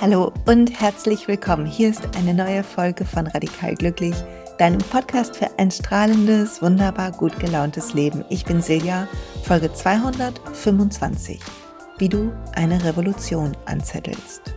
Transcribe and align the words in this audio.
Hallo 0.00 0.32
und 0.46 0.80
herzlich 0.80 1.28
willkommen. 1.28 1.66
Hier 1.66 1.90
ist 1.90 2.16
eine 2.16 2.32
neue 2.32 2.64
Folge 2.64 3.04
von 3.04 3.26
Radikal 3.26 3.74
Glücklich, 3.74 4.14
deinem 4.56 4.78
Podcast 4.78 5.36
für 5.36 5.58
ein 5.58 5.70
strahlendes, 5.70 6.62
wunderbar 6.62 7.12
gut 7.12 7.38
gelauntes 7.38 7.92
Leben. 7.92 8.24
Ich 8.30 8.46
bin 8.46 8.62
Silja, 8.62 9.06
Folge 9.42 9.74
225, 9.74 11.38
wie 11.98 12.08
du 12.08 12.32
eine 12.54 12.82
Revolution 12.82 13.54
anzettelst. 13.66 14.54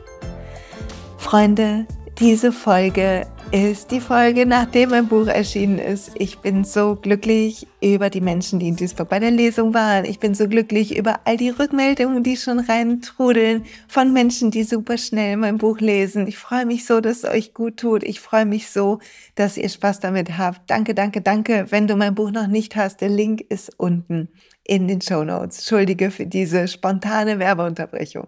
Freunde, 1.17 1.85
diese 2.19 2.53
Folge 2.53 3.27
ist 3.51 3.91
die 3.91 4.01
Folge, 4.01 4.45
nachdem 4.45 4.89
mein 4.89 5.07
Buch 5.07 5.27
erschienen 5.27 5.79
ist. 5.79 6.11
Ich 6.15 6.39
bin 6.39 6.65
so 6.65 6.95
glücklich 6.95 7.65
über 7.81 8.09
die 8.09 8.19
Menschen, 8.19 8.59
die 8.59 8.67
in 8.67 8.75
Duisburg 8.75 9.07
bei 9.09 9.19
der 9.19 9.31
Lesung 9.31 9.73
waren. 9.73 10.03
Ich 10.03 10.19
bin 10.19 10.35
so 10.35 10.47
glücklich 10.49 10.97
über 10.97 11.21
all 11.23 11.37
die 11.37 11.49
Rückmeldungen, 11.49 12.23
die 12.23 12.35
schon 12.35 12.59
reintrudeln 12.59 13.65
von 13.87 14.11
Menschen, 14.11 14.51
die 14.51 14.63
super 14.63 14.97
schnell 14.97 15.37
mein 15.37 15.57
Buch 15.57 15.79
lesen. 15.79 16.27
Ich 16.27 16.37
freue 16.37 16.65
mich 16.65 16.85
so, 16.85 16.99
dass 16.99 17.23
es 17.23 17.25
euch 17.25 17.53
gut 17.53 17.77
tut. 17.77 18.03
Ich 18.03 18.19
freue 18.19 18.45
mich 18.45 18.69
so, 18.69 18.99
dass 19.35 19.57
ihr 19.57 19.69
Spaß 19.69 20.01
damit 20.01 20.37
habt. 20.37 20.69
Danke, 20.69 20.93
danke, 20.93 21.21
danke. 21.21 21.67
Wenn 21.69 21.87
du 21.87 21.95
mein 21.95 22.15
Buch 22.15 22.31
noch 22.31 22.47
nicht 22.47 22.75
hast, 22.75 22.99
der 22.99 23.09
Link 23.09 23.41
ist 23.49 23.71
unten 23.77 24.27
in 24.65 24.87
den 24.87 25.01
Show 25.01 25.23
Notes. 25.23 25.59
Entschuldige 25.59 26.11
für 26.11 26.25
diese 26.25 26.67
spontane 26.67 27.39
Werbeunterbrechung. 27.39 28.27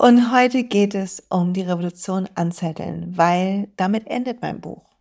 Und 0.00 0.32
heute 0.32 0.64
geht 0.64 0.94
es 0.94 1.22
um 1.28 1.52
die 1.52 1.60
Revolution 1.60 2.26
anzetteln, 2.34 3.18
weil 3.18 3.68
damit 3.76 4.06
endet 4.06 4.40
mein 4.40 4.62
Buch. 4.62 4.96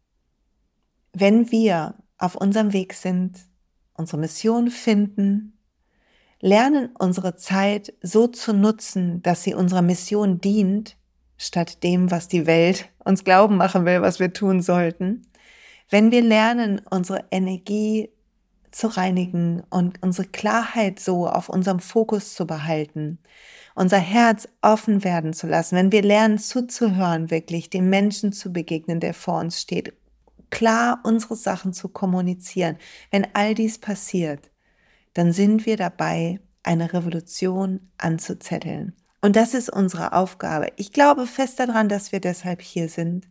Wenn 1.13 1.53
wir 1.53 1.95
auf 2.17 2.35
unserem 2.35 2.73
Weg 2.73 2.93
sind, 2.93 3.39
unsere 3.93 4.17
Mission 4.17 4.69
finden, 4.69 5.57
lernen 6.41 6.89
unsere 6.99 7.37
Zeit 7.37 7.93
so 8.01 8.27
zu 8.27 8.51
nutzen, 8.51 9.21
dass 9.21 9.41
sie 9.41 9.53
unserer 9.53 9.83
Mission 9.83 10.41
dient, 10.41 10.97
statt 11.37 11.81
dem, 11.81 12.11
was 12.11 12.27
die 12.27 12.45
Welt 12.45 12.89
uns 13.05 13.23
glauben 13.23 13.55
machen 13.55 13.85
will, 13.85 14.01
was 14.01 14.19
wir 14.19 14.33
tun 14.33 14.61
sollten. 14.61 15.21
Wenn 15.89 16.11
wir 16.11 16.21
lernen, 16.21 16.81
unsere 16.89 17.23
Energie 17.31 18.09
zu 18.71 18.87
reinigen 18.87 19.63
und 19.69 20.03
unsere 20.03 20.27
Klarheit 20.27 20.99
so 20.99 21.25
auf 21.25 21.47
unserem 21.47 21.79
Fokus 21.79 22.33
zu 22.33 22.45
behalten, 22.45 23.19
unser 23.79 23.97
Herz 23.97 24.49
offen 24.61 25.05
werden 25.05 25.31
zu 25.31 25.47
lassen, 25.47 25.77
wenn 25.77 25.93
wir 25.93 26.01
lernen 26.01 26.37
zuzuhören, 26.37 27.31
wirklich 27.31 27.69
dem 27.69 27.89
Menschen 27.89 28.33
zu 28.33 28.51
begegnen, 28.51 28.99
der 28.99 29.13
vor 29.13 29.39
uns 29.39 29.61
steht, 29.61 29.93
klar 30.49 30.99
unsere 31.05 31.37
Sachen 31.37 31.71
zu 31.71 31.87
kommunizieren, 31.87 32.75
wenn 33.09 33.25
all 33.33 33.53
dies 33.53 33.77
passiert, 33.77 34.51
dann 35.13 35.31
sind 35.31 35.65
wir 35.65 35.77
dabei, 35.77 36.41
eine 36.61 36.91
Revolution 36.91 37.89
anzuzetteln. 37.97 38.97
Und 39.21 39.37
das 39.37 39.53
ist 39.53 39.69
unsere 39.69 40.11
Aufgabe. 40.11 40.67
Ich 40.75 40.91
glaube 40.91 41.25
fest 41.25 41.61
daran, 41.61 41.87
dass 41.87 42.11
wir 42.11 42.19
deshalb 42.19 42.61
hier 42.61 42.89
sind, 42.89 43.29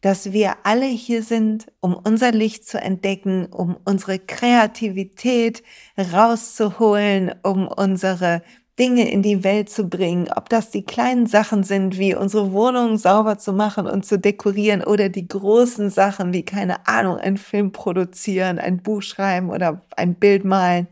dass 0.00 0.30
wir 0.30 0.58
alle 0.62 0.86
hier 0.86 1.24
sind, 1.24 1.66
um 1.80 1.94
unser 1.94 2.30
Licht 2.30 2.68
zu 2.68 2.80
entdecken, 2.80 3.46
um 3.46 3.76
unsere 3.84 4.20
Kreativität 4.20 5.64
rauszuholen, 5.98 7.34
um 7.42 7.66
unsere 7.66 8.42
Dinge 8.78 9.10
in 9.10 9.22
die 9.22 9.42
Welt 9.42 9.70
zu 9.70 9.88
bringen, 9.88 10.28
ob 10.34 10.50
das 10.50 10.70
die 10.70 10.84
kleinen 10.84 11.26
Sachen 11.26 11.62
sind, 11.62 11.98
wie 11.98 12.14
unsere 12.14 12.52
Wohnung 12.52 12.98
sauber 12.98 13.38
zu 13.38 13.54
machen 13.54 13.86
und 13.86 14.04
zu 14.04 14.18
dekorieren 14.18 14.84
oder 14.84 15.08
die 15.08 15.26
großen 15.26 15.88
Sachen, 15.88 16.34
wie 16.34 16.42
keine 16.42 16.86
Ahnung, 16.86 17.16
ein 17.16 17.38
Film 17.38 17.72
produzieren, 17.72 18.58
ein 18.58 18.82
Buch 18.82 19.00
schreiben 19.00 19.48
oder 19.48 19.82
ein 19.96 20.14
Bild 20.14 20.44
malen. 20.44 20.88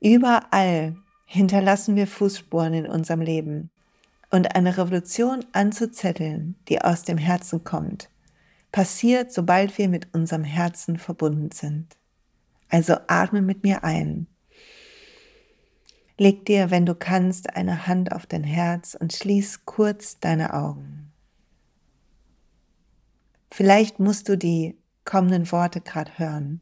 Überall 0.00 0.96
hinterlassen 1.24 1.94
wir 1.94 2.06
Fußspuren 2.06 2.74
in 2.74 2.86
unserem 2.86 3.20
Leben. 3.20 3.70
Und 4.30 4.56
eine 4.56 4.76
Revolution 4.76 5.44
anzuzetteln, 5.52 6.56
die 6.68 6.82
aus 6.82 7.04
dem 7.04 7.16
Herzen 7.16 7.64
kommt, 7.64 8.10
passiert, 8.72 9.32
sobald 9.32 9.78
wir 9.78 9.88
mit 9.88 10.08
unserem 10.12 10.44
Herzen 10.44 10.98
verbunden 10.98 11.50
sind. 11.52 11.96
Also 12.68 12.96
atme 13.06 13.40
mit 13.40 13.62
mir 13.62 13.84
ein. 13.84 14.26
Leg 16.20 16.44
dir, 16.46 16.72
wenn 16.72 16.84
du 16.84 16.96
kannst, 16.96 17.54
eine 17.54 17.86
Hand 17.86 18.10
auf 18.10 18.26
dein 18.26 18.42
Herz 18.42 18.96
und 18.98 19.12
schließ 19.12 19.64
kurz 19.66 20.18
deine 20.18 20.52
Augen. 20.52 21.12
Vielleicht 23.52 24.00
musst 24.00 24.28
du 24.28 24.36
die 24.36 24.76
kommenden 25.04 25.50
Worte 25.52 25.80
gerade 25.80 26.18
hören. 26.18 26.60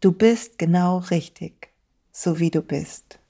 Du 0.00 0.10
bist 0.10 0.56
genau 0.56 0.98
richtig, 0.98 1.70
so 2.10 2.38
wie 2.38 2.50
du 2.50 2.62
bist. 2.62 3.20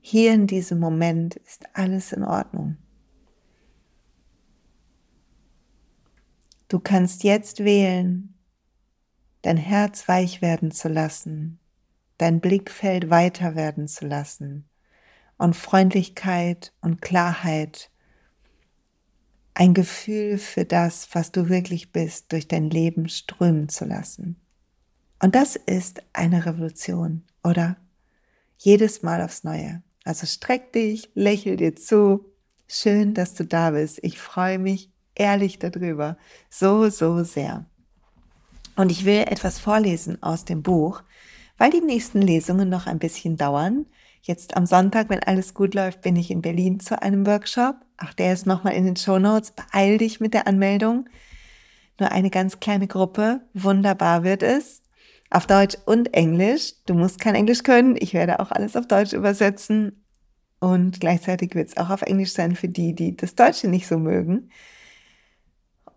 Hier 0.00 0.32
in 0.32 0.46
diesem 0.46 0.78
Moment 0.78 1.34
ist 1.36 1.64
alles 1.74 2.12
in 2.12 2.22
Ordnung. 2.22 2.76
Du 6.68 6.78
kannst 6.78 7.24
jetzt 7.24 7.64
wählen, 7.64 8.32
dein 9.42 9.56
Herz 9.56 10.06
weich 10.06 10.40
werden 10.40 10.70
zu 10.70 10.88
lassen 10.88 11.60
dein 12.20 12.40
Blickfeld 12.40 13.08
weiter 13.08 13.54
werden 13.54 13.88
zu 13.88 14.06
lassen 14.06 14.68
und 15.38 15.56
Freundlichkeit 15.56 16.72
und 16.82 17.00
Klarheit, 17.00 17.90
ein 19.54 19.74
Gefühl 19.74 20.38
für 20.38 20.64
das, 20.64 21.08
was 21.12 21.32
du 21.32 21.48
wirklich 21.48 21.92
bist, 21.92 22.32
durch 22.32 22.46
dein 22.46 22.70
Leben 22.70 23.08
strömen 23.08 23.68
zu 23.68 23.84
lassen. 23.84 24.36
Und 25.22 25.34
das 25.34 25.56
ist 25.56 26.02
eine 26.12 26.46
Revolution, 26.46 27.24
oder? 27.42 27.76
Jedes 28.58 29.02
Mal 29.02 29.22
aufs 29.22 29.44
Neue. 29.44 29.82
Also 30.04 30.26
streck 30.26 30.72
dich, 30.72 31.10
lächel 31.14 31.56
dir 31.56 31.74
zu. 31.74 32.26
Schön, 32.68 33.14
dass 33.14 33.34
du 33.34 33.44
da 33.44 33.70
bist. 33.70 33.98
Ich 34.02 34.18
freue 34.18 34.58
mich 34.58 34.90
ehrlich 35.14 35.58
darüber. 35.58 36.16
So, 36.48 36.88
so 36.90 37.24
sehr. 37.24 37.66
Und 38.76 38.90
ich 38.90 39.04
will 39.04 39.20
etwas 39.20 39.58
vorlesen 39.58 40.22
aus 40.22 40.44
dem 40.44 40.62
Buch, 40.62 41.02
weil 41.60 41.70
die 41.70 41.82
nächsten 41.82 42.22
Lesungen 42.22 42.70
noch 42.70 42.86
ein 42.86 42.98
bisschen 42.98 43.36
dauern. 43.36 43.84
Jetzt 44.22 44.56
am 44.56 44.64
Sonntag, 44.64 45.10
wenn 45.10 45.22
alles 45.22 45.52
gut 45.52 45.74
läuft, 45.74 46.00
bin 46.00 46.16
ich 46.16 46.30
in 46.30 46.40
Berlin 46.40 46.80
zu 46.80 47.02
einem 47.02 47.26
Workshop. 47.26 47.76
Ach, 47.98 48.14
der 48.14 48.32
ist 48.32 48.46
nochmal 48.46 48.72
in 48.72 48.86
den 48.86 48.96
Show 48.96 49.18
Notes. 49.18 49.50
Beeil 49.50 49.98
dich 49.98 50.20
mit 50.20 50.32
der 50.32 50.46
Anmeldung. 50.46 51.10
Nur 51.98 52.12
eine 52.12 52.30
ganz 52.30 52.60
kleine 52.60 52.86
Gruppe. 52.86 53.42
Wunderbar 53.52 54.24
wird 54.24 54.42
es. 54.42 54.80
Auf 55.28 55.46
Deutsch 55.46 55.76
und 55.84 56.14
Englisch. 56.14 56.72
Du 56.86 56.94
musst 56.94 57.20
kein 57.20 57.34
Englisch 57.34 57.62
können. 57.62 57.94
Ich 58.00 58.14
werde 58.14 58.40
auch 58.40 58.52
alles 58.52 58.74
auf 58.74 58.88
Deutsch 58.88 59.12
übersetzen. 59.12 60.02
Und 60.60 60.98
gleichzeitig 60.98 61.54
wird 61.54 61.68
es 61.68 61.76
auch 61.76 61.90
auf 61.90 62.00
Englisch 62.00 62.32
sein 62.32 62.56
für 62.56 62.68
die, 62.68 62.94
die 62.94 63.18
das 63.18 63.34
Deutsche 63.34 63.68
nicht 63.68 63.86
so 63.86 63.98
mögen. 63.98 64.48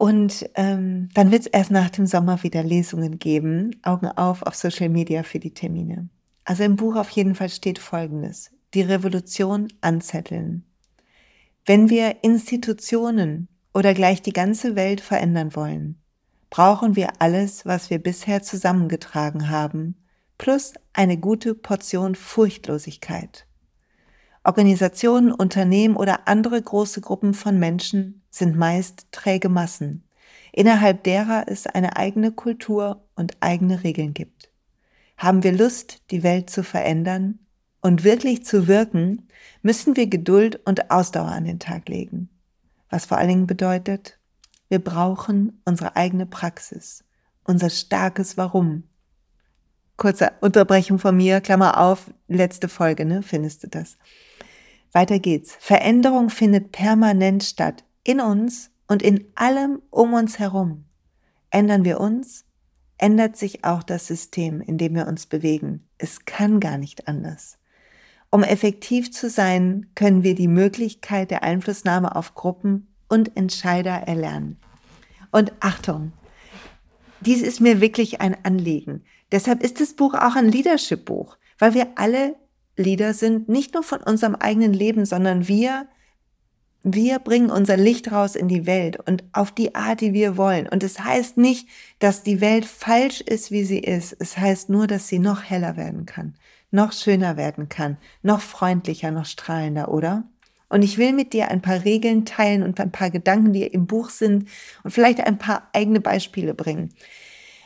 Und 0.03 0.49
ähm, 0.55 1.07
dann 1.13 1.31
wird 1.31 1.43
es 1.43 1.47
erst 1.47 1.71
nach 1.71 1.89
dem 1.89 2.05
Sommer 2.05 2.43
wieder 2.43 2.61
Lesungen 2.61 3.19
geben. 3.19 3.79
Augen 3.83 4.07
auf 4.07 4.41
auf 4.41 4.53
Social 4.53 4.89
Media 4.89 5.23
für 5.23 5.39
die 5.39 5.53
Termine. 5.53 6.09
Also 6.43 6.63
im 6.63 6.75
Buch 6.75 6.97
auf 6.97 7.09
jeden 7.11 7.35
Fall 7.35 7.47
steht 7.47 7.79
Folgendes. 7.79 8.51
Die 8.73 8.81
Revolution 8.81 9.69
anzetteln. 9.79 10.65
Wenn 11.65 11.89
wir 11.89 12.21
Institutionen 12.21 13.47
oder 13.73 13.93
gleich 13.93 14.21
die 14.21 14.33
ganze 14.33 14.75
Welt 14.75 14.99
verändern 14.99 15.55
wollen, 15.55 16.01
brauchen 16.49 16.97
wir 16.97 17.21
alles, 17.21 17.65
was 17.65 17.89
wir 17.89 17.99
bisher 17.99 18.43
zusammengetragen 18.43 19.49
haben, 19.49 19.95
plus 20.37 20.73
eine 20.91 21.17
gute 21.17 21.55
Portion 21.55 22.15
Furchtlosigkeit. 22.15 23.47
Organisationen, 24.43 25.31
Unternehmen 25.31 25.95
oder 25.95 26.27
andere 26.27 26.61
große 26.61 26.99
Gruppen 26.99 27.33
von 27.33 27.59
Menschen 27.59 28.23
sind 28.29 28.57
meist 28.57 29.07
träge 29.11 29.47
Massen, 29.47 30.03
innerhalb 30.51 31.03
derer 31.03 31.45
es 31.47 31.65
eine 31.65 31.95
eigene 31.95 32.31
Kultur 32.31 33.05
und 33.15 33.37
eigene 33.39 33.83
Regeln 33.83 34.13
gibt. 34.13 34.51
Haben 35.17 35.43
wir 35.43 35.53
Lust, 35.53 36.01
die 36.11 36.23
Welt 36.23 36.49
zu 36.49 36.63
verändern 36.63 37.39
und 37.81 38.03
wirklich 38.03 38.43
zu 38.43 38.67
wirken, 38.67 39.27
müssen 39.61 39.95
wir 39.95 40.07
Geduld 40.07 40.59
und 40.65 40.91
Ausdauer 40.91 41.29
an 41.29 41.45
den 41.45 41.59
Tag 41.59 41.87
legen. 41.87 42.29
Was 42.89 43.05
vor 43.05 43.17
allen 43.17 43.29
Dingen 43.29 43.47
bedeutet, 43.47 44.19
wir 44.67 44.79
brauchen 44.79 45.61
unsere 45.65 45.95
eigene 45.95 46.25
Praxis, 46.25 47.05
unser 47.45 47.69
starkes 47.69 48.37
Warum. 48.37 48.83
Kurze 49.95 50.31
Unterbrechung 50.41 50.99
von 50.99 51.15
mir, 51.15 51.39
Klammer 51.39 51.79
auf, 51.79 52.11
letzte 52.27 52.67
Folge, 52.67 53.05
ne, 53.05 53.21
findest 53.21 53.63
du 53.63 53.67
das? 53.67 53.97
Weiter 54.93 55.19
geht's. 55.19 55.57
Veränderung 55.59 56.29
findet 56.29 56.71
permanent 56.71 57.43
statt. 57.43 57.83
In 58.03 58.21
uns 58.21 58.71
und 58.87 59.01
in 59.01 59.25
allem 59.35 59.81
um 59.89 60.13
uns 60.13 60.39
herum. 60.39 60.85
Ändern 61.49 61.83
wir 61.83 61.99
uns, 61.99 62.45
ändert 62.97 63.35
sich 63.35 63.65
auch 63.65 63.83
das 63.83 64.07
System, 64.07 64.61
in 64.61 64.77
dem 64.77 64.95
wir 64.95 65.07
uns 65.07 65.25
bewegen. 65.25 65.87
Es 65.97 66.25
kann 66.25 66.59
gar 66.59 66.77
nicht 66.77 67.07
anders. 67.07 67.57
Um 68.29 68.43
effektiv 68.43 69.11
zu 69.11 69.29
sein, 69.29 69.87
können 69.95 70.23
wir 70.23 70.35
die 70.35 70.47
Möglichkeit 70.47 71.31
der 71.31 71.43
Einflussnahme 71.43 72.15
auf 72.15 72.33
Gruppen 72.35 72.87
und 73.09 73.35
Entscheider 73.35 73.91
erlernen. 73.91 74.57
Und 75.31 75.53
Achtung, 75.59 76.13
dies 77.21 77.41
ist 77.41 77.61
mir 77.61 77.81
wirklich 77.81 78.21
ein 78.21 78.35
Anliegen. 78.43 79.03
Deshalb 79.31 79.63
ist 79.63 79.79
das 79.79 79.93
Buch 79.93 80.13
auch 80.13 80.35
ein 80.35 80.49
Leadership-Buch, 80.49 81.37
weil 81.57 81.73
wir 81.73 81.87
alle 81.95 82.35
Leader 82.75 83.13
sind, 83.13 83.49
nicht 83.49 83.73
nur 83.73 83.83
von 83.83 84.01
unserem 84.01 84.35
eigenen 84.35 84.73
Leben, 84.73 85.05
sondern 85.05 85.47
wir, 85.47 85.87
wir 86.83 87.19
bringen 87.19 87.49
unser 87.49 87.77
Licht 87.77 88.11
raus 88.11 88.35
in 88.35 88.47
die 88.47 88.65
Welt 88.65 88.97
und 89.07 89.23
auf 89.31 89.51
die 89.51 89.75
Art, 89.75 90.01
die 90.01 90.13
wir 90.13 90.37
wollen. 90.37 90.67
Und 90.67 90.83
es 90.83 90.95
das 90.95 91.05
heißt 91.05 91.37
nicht, 91.37 91.67
dass 91.99 92.23
die 92.23 92.41
Welt 92.41 92.65
falsch 92.65 93.21
ist, 93.21 93.51
wie 93.51 93.63
sie 93.63 93.79
ist. 93.79 94.15
Es 94.19 94.37
heißt 94.37 94.69
nur, 94.69 94.87
dass 94.87 95.07
sie 95.07 95.19
noch 95.19 95.43
heller 95.43 95.77
werden 95.77 96.05
kann, 96.05 96.35
noch 96.71 96.91
schöner 96.91 97.37
werden 97.37 97.69
kann, 97.69 97.97
noch 98.21 98.41
freundlicher, 98.41 99.11
noch 99.11 99.25
strahlender, 99.25 99.91
oder? 99.91 100.23
Und 100.73 100.81
ich 100.81 100.97
will 100.97 101.13
mit 101.13 101.33
dir 101.33 101.49
ein 101.49 101.61
paar 101.61 101.85
Regeln 101.85 102.25
teilen 102.25 102.63
und 102.63 102.79
ein 102.79 102.91
paar 102.91 103.11
Gedanken, 103.11 103.53
die 103.53 103.61
im 103.61 103.85
Buch 103.85 104.09
sind 104.09 104.49
und 104.83 104.89
vielleicht 104.89 105.21
ein 105.21 105.37
paar 105.37 105.69
eigene 105.71 106.01
Beispiele 106.01 106.55
bringen. 106.55 106.89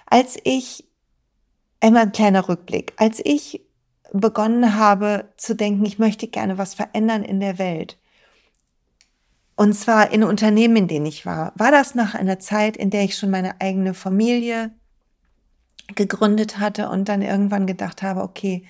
Als 0.05 0.37
ich, 0.43 0.83
einmal 1.79 2.03
ein 2.03 2.11
kleiner 2.11 2.49
Rückblick, 2.49 2.91
als 2.97 3.21
ich 3.23 3.61
begonnen 4.13 4.75
habe 4.75 5.29
zu 5.37 5.55
denken, 5.55 5.85
ich 5.85 5.99
möchte 5.99 6.27
gerne 6.27 6.57
was 6.57 6.73
verändern 6.73 7.23
in 7.23 7.39
der 7.39 7.57
Welt, 7.57 7.97
und 9.57 9.73
zwar 9.73 10.11
in 10.11 10.23
Unternehmen, 10.23 10.75
in 10.75 10.87
denen 10.87 11.07
ich 11.07 11.25
war, 11.25 11.51
war 11.55 11.71
das 11.71 11.95
nach 11.95 12.13
einer 12.13 12.37
Zeit, 12.37 12.77
in 12.77 12.91
der 12.91 13.03
ich 13.03 13.17
schon 13.17 13.31
meine 13.31 13.59
eigene 13.59 13.95
Familie 13.95 14.69
gegründet 15.95 16.59
hatte 16.59 16.89
und 16.89 17.09
dann 17.09 17.23
irgendwann 17.23 17.65
gedacht 17.65 18.03
habe, 18.03 18.21
okay, 18.21 18.65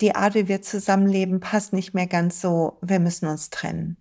die 0.00 0.14
Art, 0.14 0.34
wie 0.34 0.48
wir 0.48 0.62
zusammenleben, 0.62 1.40
passt 1.40 1.74
nicht 1.74 1.92
mehr 1.92 2.06
ganz 2.06 2.40
so, 2.40 2.78
wir 2.80 3.00
müssen 3.00 3.26
uns 3.26 3.50
trennen. 3.50 3.98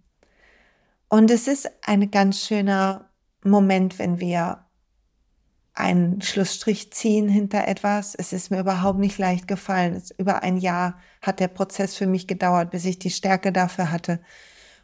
Und 1.10 1.30
es 1.30 1.46
ist 1.50 1.70
ein 1.82 2.10
ganz 2.10 2.40
schöner 2.40 3.10
Moment, 3.44 4.00
wenn 4.00 4.22
wir 4.22 4.66
einen 5.78 6.22
Schlussstrich 6.22 6.92
ziehen 6.92 7.30
hinter 7.30 7.68
etwas. 7.68 8.16
Es 8.16 8.34
ist 8.34 8.50
mir 8.50 8.60
überhaupt 8.60 9.00
nicht 9.00 9.18
leicht 9.18 9.48
gefallen. 9.48 9.94
Es, 9.94 10.12
über 10.12 10.42
ein 10.42 10.58
Jahr 10.58 11.00
hat 11.22 11.40
der 11.40 11.48
Prozess 11.48 11.96
für 11.96 12.08
mich 12.08 12.28
gedauert, 12.28 12.72
bis 12.72 12.86
ich 12.86 12.98
die 13.00 13.12
Stärke 13.12 13.52
dafür 13.52 13.92
hatte. 13.92 14.20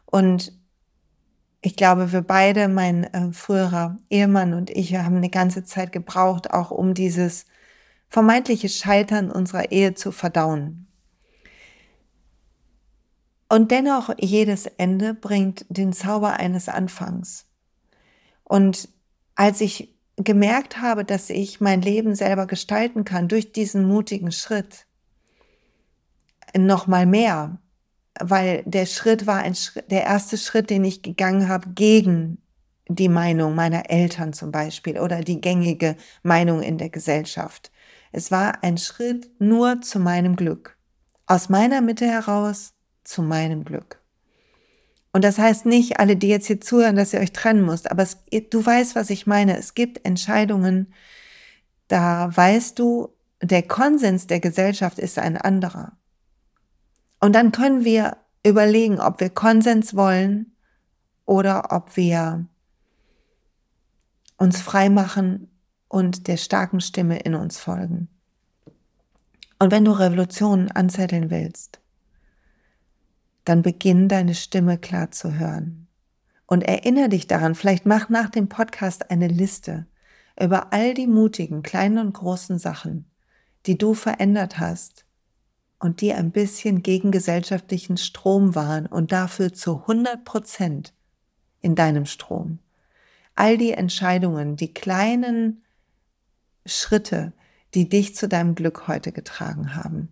Und 0.05 0.53
ich 1.61 1.75
glaube, 1.75 2.11
wir 2.11 2.21
beide, 2.21 2.67
mein 2.67 3.05
äh, 3.05 3.31
früherer 3.33 3.97
Ehemann 4.09 4.53
und 4.53 4.69
ich, 4.69 4.91
wir 4.91 5.03
haben 5.05 5.15
eine 5.17 5.29
ganze 5.29 5.63
Zeit 5.63 5.91
gebraucht, 5.91 6.51
auch 6.51 6.71
um 6.71 6.93
dieses 6.93 7.45
vermeintliche 8.09 8.69
Scheitern 8.69 9.31
unserer 9.31 9.71
Ehe 9.71 9.95
zu 9.95 10.11
verdauen. 10.11 10.87
Und 13.49 13.71
dennoch, 13.71 14.13
jedes 14.19 14.65
Ende 14.65 15.13
bringt 15.13 15.65
den 15.69 15.93
Zauber 15.93 16.33
eines 16.33 16.69
Anfangs. 16.69 17.45
Und 18.43 18.89
als 19.35 19.61
ich 19.61 19.92
gemerkt 20.18 20.81
habe, 20.81 21.06
dass 21.06 21.30
ich 21.30 21.60
mein 21.60 21.81
Leben 21.81 22.15
selber 22.15 22.45
gestalten 22.45 23.04
kann 23.04 23.27
durch 23.27 23.51
diesen 23.51 23.88
mutigen 23.88 24.31
Schritt, 24.31 24.86
noch 26.56 26.88
mal 26.88 27.06
mehr, 27.06 27.57
weil 28.19 28.63
der 28.65 28.86
Schritt 28.86 29.25
war 29.25 29.39
ein 29.39 29.56
Schritt, 29.56 29.89
der 29.89 30.04
erste 30.04 30.38
Schritt, 30.38 30.69
den 30.69 30.83
ich 30.83 31.01
gegangen 31.01 31.48
habe 31.50 31.69
gegen 31.69 32.38
die 32.88 33.10
Meinung 33.10 33.56
meiner 33.56 33.89
Eltern 33.89 34.33
zum 34.33 34.51
Beispiel 34.51 35.00
oder 35.00 35.21
die 35.21 35.42
gängige 35.42 35.95
Meinung 36.21 36.62
in 36.62 36.77
der 36.77 36.89
Gesellschaft. 36.89 37.71
Es 38.12 38.30
war 38.30 38.63
ein 38.63 38.77
Schritt 38.77 39.31
nur 39.39 39.81
zu 39.81 40.00
meinem 40.00 40.36
Glück. 40.36 40.77
Aus 41.25 41.50
meiner 41.50 41.81
Mitte 41.81 42.06
heraus 42.06 42.74
zu 43.04 43.24
meinem 43.24 43.63
Glück. 43.63 44.02
Und 45.13 45.24
das 45.24 45.38
heißt 45.38 45.68
nicht, 45.68 46.00
alle, 46.00 46.18
die 46.18 46.27
jetzt 46.27 46.48
hier 46.48 46.60
zuhören, 46.60 46.95
dass 46.95 47.13
ihr 47.13 47.19
euch 47.19 47.31
trennen 47.31 47.63
müsst, 47.65 47.89
aber 47.89 48.01
es, 48.01 48.18
du 48.50 48.65
weißt, 48.65 48.95
was 48.95 49.12
ich 49.12 49.27
meine. 49.27 49.57
Es 49.57 49.75
gibt 49.75 50.04
Entscheidungen, 50.06 50.92
da 51.88 52.36
weißt 52.36 52.80
du, 52.80 53.10
der 53.42 53.62
Konsens 53.62 54.25
der 54.25 54.39
Gesellschaft 54.39 54.98
ist 54.98 55.19
ein 55.19 55.38
anderer. 55.38 55.94
Und 57.19 57.33
dann 57.33 57.51
können 57.51 57.86
wir 57.86 58.18
überlegen, 58.45 59.00
ob 59.00 59.19
wir 59.19 59.30
Konsens 59.30 59.95
wollen 59.95 60.56
oder 61.25 61.71
ob 61.71 61.95
wir 61.95 62.45
uns 64.38 64.62
frei 64.62 64.89
machen 64.89 65.50
und 65.88 66.27
der 66.27 66.38
starken 66.38 66.81
Stimme 66.81 67.19
in 67.19 67.36
uns 67.36 67.60
folgen. 67.60 68.10
Und 69.60 69.71
wenn 69.71 69.86
du 69.86 69.92
Revolutionen 69.92 70.71
anzetteln 70.71 71.30
willst, 71.30 71.82
dann 73.45 73.61
beginn 73.61 74.07
deine 74.07 74.35
Stimme 74.35 74.77
klar 74.77 75.11
zu 75.11 75.33
hören. 75.33 75.87
Und 76.45 76.63
erinnere 76.63 77.09
dich 77.09 77.27
daran, 77.27 77.55
vielleicht 77.55 77.85
mach 77.85 78.09
nach 78.09 78.29
dem 78.29 78.49
Podcast 78.49 79.09
eine 79.09 79.27
Liste 79.27 79.87
über 80.39 80.73
all 80.73 80.93
die 80.93 81.07
mutigen, 81.07 81.63
kleinen 81.63 81.99
und 81.99 82.13
großen 82.13 82.59
Sachen, 82.59 83.05
die 83.65 83.77
du 83.77 83.93
verändert 83.93 84.59
hast 84.59 85.05
und 85.79 86.01
die 86.01 86.13
ein 86.13 86.31
bisschen 86.31 86.81
gegen 86.81 87.11
gesellschaftlichen 87.11 87.97
Strom 87.97 88.55
waren 88.55 88.85
und 88.85 89.11
dafür 89.11 89.53
zu 89.53 89.81
100 89.81 90.23
Prozent 90.25 90.93
in 91.61 91.75
deinem 91.75 92.05
Strom. 92.05 92.59
All 93.35 93.57
die 93.57 93.71
Entscheidungen, 93.71 94.55
die 94.55 94.73
kleinen 94.73 95.63
Schritte, 96.65 97.33
die 97.73 97.89
dich 97.89 98.15
zu 98.15 98.27
deinem 98.27 98.55
Glück 98.55 98.87
heute 98.87 99.11
getragen 99.11 99.75
haben. 99.75 100.09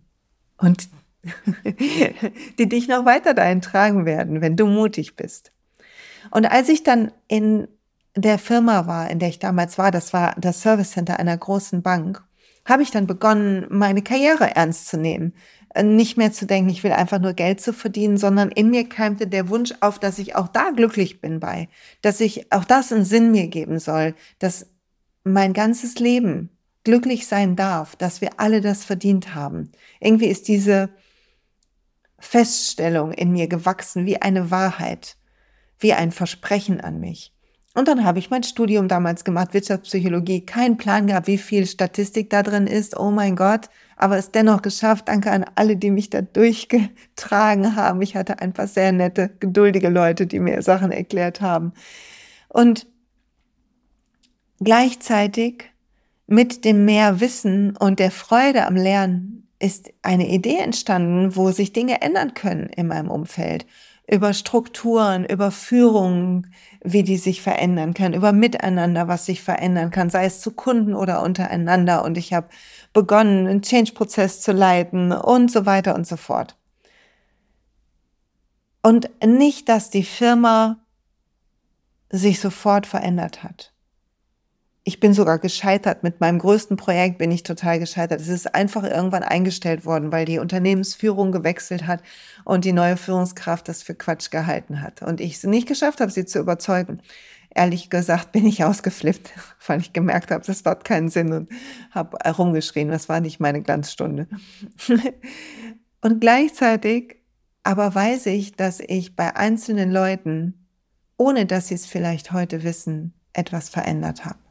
Und 0.56 0.88
die 2.58 2.68
dich 2.68 2.88
noch 2.88 3.04
weiter 3.04 3.34
dahin 3.34 3.60
tragen 3.60 4.06
werden, 4.06 4.40
wenn 4.40 4.56
du 4.56 4.66
mutig 4.66 5.16
bist. 5.16 5.52
Und 6.30 6.46
als 6.46 6.68
ich 6.68 6.82
dann 6.82 7.12
in 7.28 7.68
der 8.16 8.38
Firma 8.38 8.86
war, 8.86 9.10
in 9.10 9.18
der 9.18 9.28
ich 9.28 9.38
damals 9.38 9.78
war, 9.78 9.90
das 9.90 10.12
war 10.12 10.34
das 10.38 10.60
Service 10.62 10.92
Center 10.92 11.18
einer 11.18 11.36
großen 11.36 11.82
Bank, 11.82 12.22
habe 12.64 12.82
ich 12.82 12.90
dann 12.90 13.06
begonnen, 13.06 13.66
meine 13.70 14.02
Karriere 14.02 14.54
ernst 14.54 14.88
zu 14.88 14.96
nehmen. 14.96 15.32
Nicht 15.82 16.18
mehr 16.18 16.32
zu 16.32 16.46
denken, 16.46 16.68
ich 16.68 16.84
will 16.84 16.92
einfach 16.92 17.18
nur 17.18 17.32
Geld 17.32 17.60
zu 17.60 17.72
verdienen, 17.72 18.18
sondern 18.18 18.50
in 18.50 18.70
mir 18.70 18.88
keimte 18.88 19.26
der 19.26 19.48
Wunsch 19.48 19.72
auf, 19.80 19.98
dass 19.98 20.18
ich 20.18 20.36
auch 20.36 20.48
da 20.48 20.70
glücklich 20.70 21.20
bin 21.20 21.40
bei, 21.40 21.68
dass 22.02 22.20
ich 22.20 22.52
auch 22.52 22.64
das 22.64 22.92
einen 22.92 23.06
Sinn 23.06 23.30
mir 23.30 23.48
geben 23.48 23.78
soll, 23.78 24.14
dass 24.38 24.66
mein 25.24 25.54
ganzes 25.54 25.98
Leben 25.98 26.50
glücklich 26.84 27.26
sein 27.26 27.56
darf, 27.56 27.96
dass 27.96 28.20
wir 28.20 28.30
alle 28.38 28.60
das 28.60 28.84
verdient 28.84 29.34
haben. 29.34 29.70
Irgendwie 30.00 30.26
ist 30.26 30.46
diese, 30.48 30.90
Feststellung 32.22 33.12
in 33.12 33.32
mir 33.32 33.48
gewachsen, 33.48 34.06
wie 34.06 34.22
eine 34.22 34.50
Wahrheit, 34.50 35.16
wie 35.80 35.92
ein 35.92 36.12
Versprechen 36.12 36.80
an 36.80 37.00
mich. 37.00 37.34
Und 37.74 37.88
dann 37.88 38.04
habe 38.04 38.20
ich 38.20 38.30
mein 38.30 38.44
Studium 38.44 38.86
damals 38.86 39.24
gemacht, 39.24 39.54
Wirtschaftspsychologie, 39.54 40.46
keinen 40.46 40.76
Plan 40.76 41.08
gehabt, 41.08 41.26
wie 41.26 41.38
viel 41.38 41.66
Statistik 41.66 42.30
da 42.30 42.42
drin 42.42 42.66
ist, 42.66 42.98
oh 42.98 43.10
mein 43.10 43.34
Gott, 43.34 43.68
aber 43.96 44.18
es 44.18 44.30
dennoch 44.30 44.62
geschafft. 44.62 45.08
Danke 45.08 45.32
an 45.32 45.44
alle, 45.56 45.76
die 45.76 45.90
mich 45.90 46.10
da 46.10 46.22
durchgetragen 46.22 47.74
haben. 47.74 48.00
Ich 48.02 48.14
hatte 48.14 48.38
ein 48.38 48.52
paar 48.52 48.68
sehr 48.68 48.92
nette, 48.92 49.30
geduldige 49.40 49.88
Leute, 49.88 50.26
die 50.26 50.38
mir 50.38 50.62
Sachen 50.62 50.92
erklärt 50.92 51.40
haben. 51.40 51.72
Und 52.48 52.86
gleichzeitig 54.60 55.64
mit 56.28 56.64
dem 56.64 56.84
mehr 56.84 57.20
Wissen 57.20 57.76
und 57.76 57.98
der 57.98 58.12
Freude 58.12 58.66
am 58.66 58.76
Lernen 58.76 59.41
ist 59.62 59.92
eine 60.02 60.28
Idee 60.28 60.58
entstanden, 60.58 61.36
wo 61.36 61.52
sich 61.52 61.72
Dinge 61.72 62.02
ändern 62.02 62.34
können 62.34 62.66
in 62.66 62.88
meinem 62.88 63.10
Umfeld. 63.10 63.64
Über 64.10 64.34
Strukturen, 64.34 65.24
über 65.24 65.52
Führung, 65.52 66.48
wie 66.82 67.04
die 67.04 67.16
sich 67.16 67.40
verändern 67.40 67.94
können, 67.94 68.14
über 68.14 68.32
Miteinander, 68.32 69.06
was 69.06 69.24
sich 69.24 69.40
verändern 69.42 69.90
kann, 69.90 70.10
sei 70.10 70.24
es 70.24 70.40
zu 70.40 70.50
Kunden 70.50 70.94
oder 70.94 71.22
untereinander. 71.22 72.04
Und 72.04 72.18
ich 72.18 72.32
habe 72.32 72.48
begonnen, 72.92 73.46
einen 73.46 73.62
Change-Prozess 73.62 74.40
zu 74.40 74.50
leiten 74.50 75.12
und 75.12 75.50
so 75.52 75.64
weiter 75.64 75.94
und 75.94 76.06
so 76.06 76.16
fort. 76.16 76.56
Und 78.82 79.10
nicht, 79.24 79.68
dass 79.68 79.90
die 79.90 80.02
Firma 80.02 80.78
sich 82.10 82.40
sofort 82.40 82.86
verändert 82.86 83.44
hat 83.44 83.71
ich 84.84 84.98
bin 84.98 85.14
sogar 85.14 85.38
gescheitert. 85.38 86.02
Mit 86.02 86.20
meinem 86.20 86.38
größten 86.38 86.76
Projekt 86.76 87.18
bin 87.18 87.30
ich 87.30 87.44
total 87.44 87.78
gescheitert. 87.78 88.20
Es 88.20 88.28
ist 88.28 88.54
einfach 88.54 88.82
irgendwann 88.82 89.22
eingestellt 89.22 89.84
worden, 89.84 90.10
weil 90.10 90.24
die 90.24 90.38
Unternehmensführung 90.38 91.30
gewechselt 91.30 91.86
hat 91.86 92.02
und 92.44 92.64
die 92.64 92.72
neue 92.72 92.96
Führungskraft 92.96 93.68
das 93.68 93.82
für 93.82 93.94
Quatsch 93.94 94.30
gehalten 94.30 94.80
hat. 94.80 95.02
Und 95.02 95.20
ich 95.20 95.34
es 95.36 95.44
nicht 95.44 95.68
geschafft 95.68 96.00
habe, 96.00 96.10
sie 96.10 96.24
zu 96.24 96.40
überzeugen. 96.40 97.00
Ehrlich 97.54 97.90
gesagt 97.90 98.32
bin 98.32 98.46
ich 98.46 98.64
ausgeflippt, 98.64 99.30
weil 99.66 99.80
ich 99.80 99.92
gemerkt 99.92 100.30
habe, 100.30 100.44
das 100.44 100.64
hat 100.64 100.84
keinen 100.84 101.10
Sinn 101.10 101.32
und 101.32 101.50
habe 101.92 102.18
herumgeschrien. 102.24 102.88
Das 102.88 103.08
war 103.08 103.20
nicht 103.20 103.38
meine 103.38 103.62
Glanzstunde. 103.62 104.26
und 106.00 106.20
gleichzeitig 106.20 107.22
aber 107.64 107.94
weiß 107.94 108.26
ich, 108.26 108.56
dass 108.56 108.80
ich 108.80 109.14
bei 109.14 109.36
einzelnen 109.36 109.92
Leuten, 109.92 110.66
ohne 111.16 111.46
dass 111.46 111.68
sie 111.68 111.74
es 111.74 111.86
vielleicht 111.86 112.32
heute 112.32 112.64
wissen, 112.64 113.14
etwas 113.32 113.68
verändert 113.68 114.24
habe. 114.24 114.41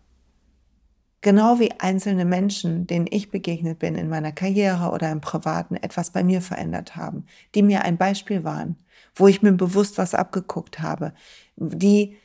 Genau 1.21 1.59
wie 1.59 1.71
einzelne 1.79 2.25
Menschen, 2.25 2.87
denen 2.87 3.05
ich 3.09 3.29
begegnet 3.29 3.77
bin 3.77 3.93
in 3.95 4.09
meiner 4.09 4.31
Karriere 4.31 4.89
oder 4.89 5.11
im 5.11 5.21
Privaten, 5.21 5.75
etwas 5.75 6.09
bei 6.09 6.23
mir 6.23 6.41
verändert 6.41 6.95
haben, 6.95 7.25
die 7.53 7.61
mir 7.61 7.83
ein 7.83 7.97
Beispiel 7.97 8.43
waren, 8.43 8.77
wo 9.13 9.27
ich 9.27 9.43
mir 9.43 9.51
bewusst 9.51 9.99
was 9.99 10.15
abgeguckt 10.15 10.79
habe, 10.79 11.13
die 11.55 12.17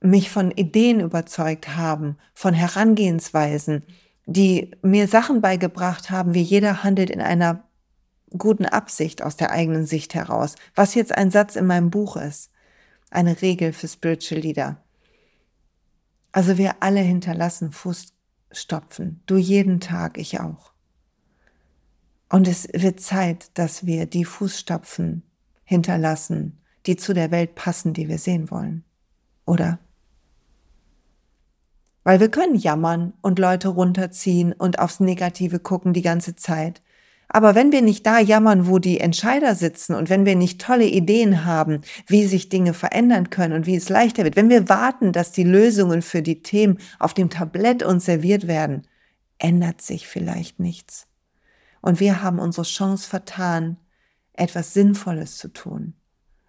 mich 0.00 0.30
von 0.30 0.50
Ideen 0.50 0.98
überzeugt 0.98 1.76
haben, 1.76 2.16
von 2.34 2.52
Herangehensweisen, 2.52 3.84
die 4.26 4.72
mir 4.82 5.06
Sachen 5.06 5.40
beigebracht 5.40 6.10
haben, 6.10 6.34
wie 6.34 6.42
jeder 6.42 6.82
handelt 6.82 7.10
in 7.10 7.20
einer 7.20 7.64
guten 8.36 8.66
Absicht 8.66 9.22
aus 9.22 9.36
der 9.36 9.50
eigenen 9.50 9.86
Sicht 9.86 10.14
heraus. 10.14 10.54
Was 10.74 10.94
jetzt 10.94 11.14
ein 11.14 11.30
Satz 11.30 11.56
in 11.56 11.66
meinem 11.66 11.90
Buch 11.90 12.16
ist. 12.16 12.50
Eine 13.10 13.42
Regel 13.42 13.72
für 13.72 13.88
Spiritual 13.88 14.40
Leader. 14.40 14.76
Also 16.32 16.58
wir 16.58 16.76
alle 16.80 17.00
hinterlassen 17.00 17.72
Fußstopfen. 18.50 19.22
Du 19.26 19.36
jeden 19.36 19.80
Tag, 19.80 20.18
ich 20.18 20.40
auch. 20.40 20.72
Und 22.28 22.46
es 22.46 22.68
wird 22.72 23.00
Zeit, 23.00 23.50
dass 23.54 23.86
wir 23.86 24.06
die 24.06 24.24
Fußstapfen 24.24 25.22
hinterlassen, 25.64 26.58
die 26.86 26.96
zu 26.96 27.12
der 27.12 27.30
Welt 27.30 27.54
passen, 27.54 27.92
die 27.92 28.08
wir 28.08 28.18
sehen 28.18 28.50
wollen. 28.50 28.84
Oder? 29.46 29.78
Weil 32.02 32.20
wir 32.20 32.30
können 32.30 32.54
jammern 32.54 33.12
und 33.20 33.38
Leute 33.38 33.68
runterziehen 33.68 34.52
und 34.52 34.78
aufs 34.78 35.00
Negative 35.00 35.58
gucken 35.58 35.92
die 35.92 36.02
ganze 36.02 36.34
Zeit. 36.34 36.82
Aber 37.32 37.54
wenn 37.54 37.70
wir 37.70 37.80
nicht 37.80 38.04
da 38.06 38.18
jammern, 38.18 38.66
wo 38.66 38.80
die 38.80 38.98
Entscheider 38.98 39.54
sitzen 39.54 39.94
und 39.94 40.10
wenn 40.10 40.26
wir 40.26 40.34
nicht 40.34 40.60
tolle 40.60 40.86
Ideen 40.86 41.44
haben, 41.44 41.80
wie 42.08 42.26
sich 42.26 42.48
Dinge 42.48 42.74
verändern 42.74 43.30
können 43.30 43.54
und 43.54 43.66
wie 43.66 43.76
es 43.76 43.88
leichter 43.88 44.24
wird, 44.24 44.34
wenn 44.34 44.48
wir 44.48 44.68
warten, 44.68 45.12
dass 45.12 45.30
die 45.30 45.44
Lösungen 45.44 46.02
für 46.02 46.22
die 46.22 46.42
Themen 46.42 46.78
auf 46.98 47.14
dem 47.14 47.30
Tablett 47.30 47.84
uns 47.84 48.04
serviert 48.04 48.48
werden, 48.48 48.82
ändert 49.38 49.80
sich 49.80 50.08
vielleicht 50.08 50.58
nichts. 50.58 51.06
Und 51.80 52.00
wir 52.00 52.20
haben 52.20 52.40
unsere 52.40 52.66
Chance 52.66 53.08
vertan, 53.08 53.76
etwas 54.32 54.74
Sinnvolles 54.74 55.38
zu 55.38 55.52
tun, 55.52 55.94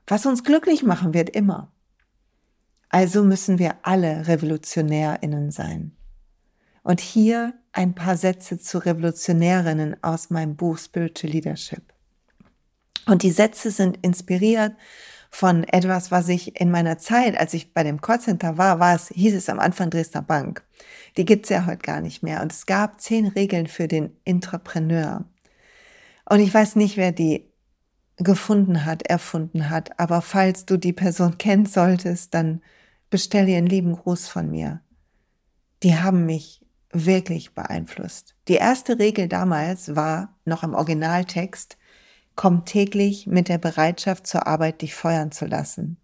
was 0.08 0.26
uns 0.26 0.44
glücklich 0.44 0.82
machen 0.82 1.14
wird 1.14 1.30
immer. 1.30 1.72
Also 2.90 3.24
müssen 3.24 3.60
wir 3.60 3.76
alle 3.84 4.28
Revolutionärinnen 4.28 5.52
sein. 5.52 5.96
Und 6.84 7.00
hier 7.00 7.54
ein 7.74 7.94
paar 7.96 8.18
Sätze 8.18 8.60
zu 8.60 8.80
Revolutionärinnen 8.80 10.02
aus 10.04 10.30
meinem 10.30 10.56
Buch 10.56 10.78
Spiritual 10.78 11.32
Leadership. 11.32 11.94
Und 13.06 13.24
die 13.24 13.32
Sätze 13.32 13.72
sind 13.72 13.98
inspiriert 14.02 14.74
von 15.30 15.64
etwas, 15.64 16.12
was 16.12 16.28
ich 16.28 16.60
in 16.60 16.72
meiner 16.72 16.98
Zeit, 16.98 17.38
als 17.38 17.54
ich 17.54 17.74
bei 17.74 17.84
dem 17.84 18.02
Callcenter 18.02 18.58
war, 18.58 18.80
war 18.80 18.96
es, 18.96 19.08
hieß 19.08 19.34
es 19.34 19.50
am 19.50 19.60
Anfang 19.60 19.90
Dresdner 19.90 20.22
Bank. 20.22 20.64
Die 21.18 21.26
gibt's 21.26 21.50
ja 21.50 21.66
heute 21.66 21.78
gar 21.78 22.02
nicht 22.02 22.22
mehr. 22.22 22.42
Und 22.42 22.52
es 22.52 22.66
gab 22.66 23.00
zehn 23.00 23.28
Regeln 23.28 23.68
für 23.68 23.88
den 23.88 24.16
Entrepreneur. 24.26 25.24
Und 26.30 26.42
ich 26.42 26.54
weiß 26.54 26.76
nicht, 26.76 26.98
wer 26.98 27.12
die 27.12 27.50
gefunden 28.18 28.86
hat, 28.86 29.04
erfunden 29.04 29.70
hat, 29.70 30.00
aber 30.00 30.22
falls 30.22 30.66
du 30.66 30.78
die 30.78 30.94
Person 30.94 31.38
kennst 31.38 31.74
solltest, 31.74 32.34
dann 32.34 32.62
bestell 33.10 33.48
ihr 33.50 33.58
einen 33.58 33.68
lieben 33.68 33.96
Gruß 33.96 34.28
von 34.28 34.50
mir. 34.50 34.82
Die 35.82 35.98
haben 35.98 36.26
mich 36.26 36.61
wirklich 36.94 37.54
beeinflusst. 37.54 38.36
Die 38.48 38.56
erste 38.56 39.00
Regel 39.00 39.28
damals 39.28 39.96
war 39.96 40.38
noch 40.46 40.64
im 40.64 40.74
Originaltext, 40.74 41.78
komm 42.36 42.66
täglich 42.66 43.28
mit 43.28 43.50
der 43.50 43.58
Bereitschaft 43.58 44.28
zur 44.28 44.48
Arbeit, 44.48 44.82
dich 44.82 44.96
feuern 44.96 45.32
zu 45.32 45.46
lassen. 45.46 45.98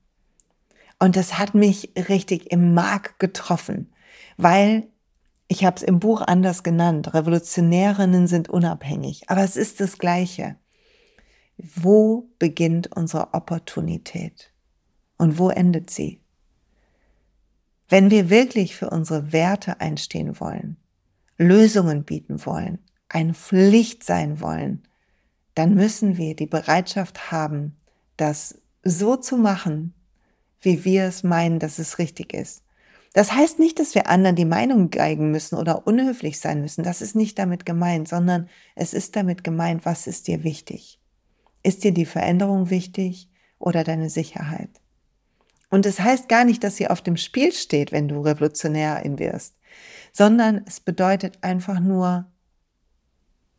Und 1.00 1.16
das 1.16 1.38
hat 1.38 1.54
mich 1.54 1.92
richtig 2.10 2.52
im 2.52 2.74
Mark 2.74 3.20
getroffen, 3.20 3.94
weil 4.38 4.88
ich 5.48 5.64
habe 5.64 5.78
es 5.78 5.84
im 5.84 6.00
Buch 6.00 6.22
anders 6.22 6.64
genannt, 6.64 7.14
Revolutionärinnen 7.14 8.28
sind 8.28 8.50
unabhängig, 8.50 9.30
aber 9.30 9.44
es 9.44 9.56
ist 9.56 9.80
das 9.80 9.98
Gleiche. 9.98 10.58
Wo 11.58 12.30
beginnt 12.38 12.96
unsere 12.96 13.34
Opportunität 13.34 14.52
und 15.18 15.40
wo 15.40 15.50
endet 15.50 15.90
sie? 15.90 16.22
Wenn 17.90 18.12
wir 18.12 18.30
wirklich 18.30 18.76
für 18.76 18.90
unsere 18.90 19.32
Werte 19.32 19.80
einstehen 19.80 20.40
wollen, 20.40 20.78
Lösungen 21.38 22.04
bieten 22.04 22.46
wollen, 22.46 22.80
ein 23.10 23.34
Pflicht 23.34 24.04
sein 24.04 24.42
wollen, 24.42 24.84
dann 25.56 25.74
müssen 25.74 26.18
wir 26.18 26.36
die 26.36 26.48
Bereitschaft 26.48 27.32
haben, 27.32 27.78
das 28.18 28.60
so 28.84 29.16
zu 29.16 29.38
machen, 29.38 29.94
wie 30.62 30.84
wir 30.84 31.06
es 31.06 31.24
meinen, 31.24 31.60
dass 31.60 31.80
es 31.80 31.98
richtig 32.00 32.34
ist. 32.34 32.64
Das 33.14 33.32
heißt 33.32 33.58
nicht, 33.58 33.80
dass 33.80 33.96
wir 33.96 34.08
anderen 34.10 34.36
die 34.36 34.46
Meinung 34.46 34.90
geigen 34.90 35.32
müssen 35.32 35.56
oder 35.56 35.88
unhöflich 35.88 36.40
sein 36.40 36.62
müssen. 36.62 36.84
Das 36.84 37.02
ist 37.02 37.16
nicht 37.16 37.40
damit 37.40 37.66
gemeint, 37.66 38.08
sondern 38.08 38.50
es 38.76 38.94
ist 38.94 39.16
damit 39.16 39.44
gemeint, 39.44 39.86
was 39.86 40.08
ist 40.08 40.28
dir 40.28 40.44
wichtig? 40.44 41.00
Ist 41.64 41.84
dir 41.84 41.94
die 41.94 42.06
Veränderung 42.06 42.70
wichtig 42.70 43.30
oder 43.60 43.84
deine 43.84 44.10
Sicherheit? 44.10 44.70
Und 45.70 45.86
es 45.86 45.98
das 45.98 46.06
heißt 46.06 46.30
gar 46.30 46.46
nicht, 46.46 46.64
dass 46.64 46.78
sie 46.78 46.88
auf 46.88 47.02
dem 47.02 47.18
Spiel 47.18 47.52
steht, 47.52 47.92
wenn 47.92 48.08
du 48.08 48.22
Revolutionärin 48.22 49.20
wirst, 49.20 49.56
sondern 50.14 50.64
es 50.66 50.80
bedeutet 50.80 51.44
einfach 51.44 51.80
nur, 51.80 52.26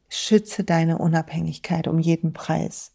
schütze 0.09 0.65
deine 0.65 0.99
Unabhängigkeit 0.99 1.87
um 1.87 1.99
jeden 1.99 2.33
Preis. 2.33 2.95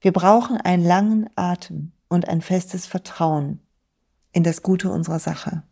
Wir 0.00 0.12
brauchen 0.12 0.58
einen 0.58 0.84
langen 0.84 1.30
Atem 1.34 1.92
und 2.08 2.28
ein 2.28 2.42
festes 2.42 2.86
Vertrauen 2.86 3.60
in 4.32 4.42
das 4.42 4.62
Gute 4.62 4.90
unserer 4.90 5.18
Sache. 5.18 5.62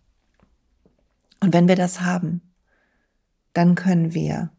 Und 1.40 1.52
wenn 1.52 1.68
wir 1.68 1.76
das 1.76 2.00
haben, 2.00 2.40
dann 3.52 3.74
können 3.74 4.14
wir 4.14 4.50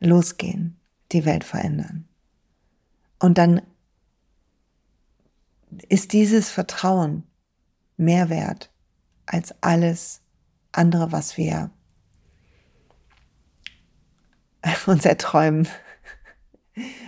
losgehen, 0.00 0.78
die 1.12 1.24
Welt 1.24 1.44
verändern. 1.44 2.06
Und 3.18 3.38
dann 3.38 3.62
ist 5.88 6.12
dieses 6.12 6.50
Vertrauen 6.50 7.24
mehr 7.96 8.30
wert 8.30 8.70
als 9.26 9.54
alles 9.60 10.22
andere, 10.72 11.12
was 11.12 11.36
wir 11.36 11.70
uns 14.86 15.04
erträumen. 15.04 15.68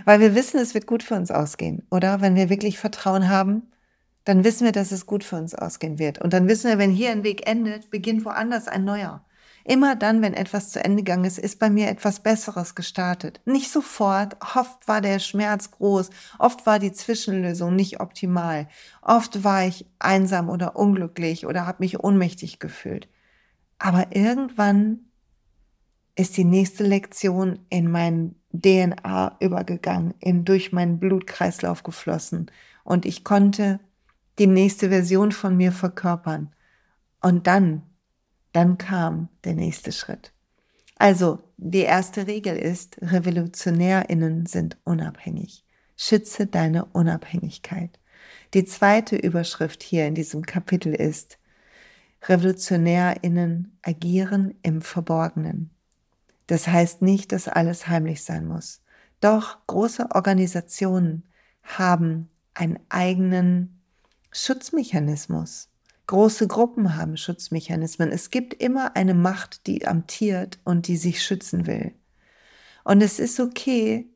Weil 0.04 0.20
wir 0.20 0.34
wissen, 0.34 0.58
es 0.58 0.74
wird 0.74 0.86
gut 0.86 1.02
für 1.02 1.14
uns 1.14 1.30
ausgehen, 1.30 1.86
oder? 1.90 2.20
Wenn 2.20 2.34
wir 2.34 2.50
wirklich 2.50 2.78
Vertrauen 2.78 3.28
haben, 3.28 3.70
dann 4.24 4.44
wissen 4.44 4.64
wir, 4.64 4.72
dass 4.72 4.92
es 4.92 5.06
gut 5.06 5.24
für 5.24 5.36
uns 5.36 5.54
ausgehen 5.54 5.98
wird. 5.98 6.20
Und 6.20 6.32
dann 6.32 6.48
wissen 6.48 6.68
wir, 6.68 6.78
wenn 6.78 6.90
hier 6.90 7.10
ein 7.10 7.24
Weg 7.24 7.46
endet, 7.48 7.90
beginnt 7.90 8.24
woanders 8.24 8.68
ein 8.68 8.84
neuer. 8.84 9.24
Immer 9.64 9.96
dann, 9.96 10.22
wenn 10.22 10.34
etwas 10.34 10.70
zu 10.70 10.82
Ende 10.82 11.02
gegangen 11.02 11.24
ist, 11.24 11.38
ist 11.38 11.58
bei 11.58 11.70
mir 11.70 11.88
etwas 11.88 12.20
Besseres 12.20 12.74
gestartet. 12.74 13.40
Nicht 13.44 13.70
sofort, 13.70 14.36
oft 14.56 14.88
war 14.88 15.00
der 15.00 15.18
Schmerz 15.18 15.70
groß, 15.70 16.10
oft 16.38 16.66
war 16.66 16.78
die 16.78 16.92
Zwischenlösung 16.92 17.76
nicht 17.76 18.00
optimal, 18.00 18.68
oft 19.02 19.44
war 19.44 19.66
ich 19.66 19.86
einsam 19.98 20.48
oder 20.48 20.76
unglücklich 20.76 21.46
oder 21.46 21.66
habe 21.66 21.78
mich 21.80 22.00
ohnmächtig 22.00 22.58
gefühlt. 22.58 23.08
Aber 23.78 24.14
irgendwann 24.14 25.00
ist 26.16 26.36
die 26.36 26.44
nächste 26.44 26.84
Lektion 26.84 27.60
in 27.68 27.90
mein 27.90 28.34
DNA 28.52 29.36
übergegangen, 29.40 30.14
in, 30.18 30.44
durch 30.44 30.72
meinen 30.72 30.98
Blutkreislauf 30.98 31.82
geflossen 31.82 32.50
und 32.84 33.06
ich 33.06 33.24
konnte 33.24 33.80
die 34.38 34.46
nächste 34.46 34.88
Version 34.88 35.32
von 35.32 35.56
mir 35.56 35.70
verkörpern. 35.70 36.52
Und 37.20 37.46
dann, 37.46 37.82
dann 38.52 38.78
kam 38.78 39.28
der 39.44 39.54
nächste 39.54 39.92
Schritt. 39.92 40.32
Also, 40.96 41.38
die 41.56 41.80
erste 41.80 42.26
Regel 42.26 42.56
ist, 42.56 42.98
Revolutionärinnen 43.00 44.46
sind 44.46 44.76
unabhängig. 44.84 45.64
Schütze 45.96 46.46
deine 46.46 46.84
Unabhängigkeit. 46.86 47.98
Die 48.54 48.64
zweite 48.64 49.16
Überschrift 49.16 49.82
hier 49.82 50.06
in 50.06 50.14
diesem 50.14 50.44
Kapitel 50.44 50.94
ist, 50.94 51.38
Revolutionärinnen 52.24 53.78
agieren 53.82 54.54
im 54.62 54.82
Verborgenen. 54.82 55.70
Das 56.46 56.66
heißt 56.66 57.00
nicht, 57.00 57.32
dass 57.32 57.48
alles 57.48 57.88
heimlich 57.88 58.24
sein 58.24 58.46
muss. 58.46 58.82
Doch 59.20 59.58
große 59.66 60.08
Organisationen 60.10 61.22
haben 61.62 62.28
einen 62.54 62.78
eigenen 62.88 63.80
Schutzmechanismus. 64.32 65.68
Große 66.10 66.48
Gruppen 66.48 66.96
haben 66.96 67.16
Schutzmechanismen. 67.16 68.10
Es 68.10 68.30
gibt 68.30 68.54
immer 68.54 68.96
eine 68.96 69.14
Macht, 69.14 69.68
die 69.68 69.86
amtiert 69.86 70.58
und 70.64 70.88
die 70.88 70.96
sich 70.96 71.22
schützen 71.22 71.68
will. 71.68 71.92
Und 72.82 73.00
es 73.00 73.20
ist 73.20 73.38
okay, 73.38 74.10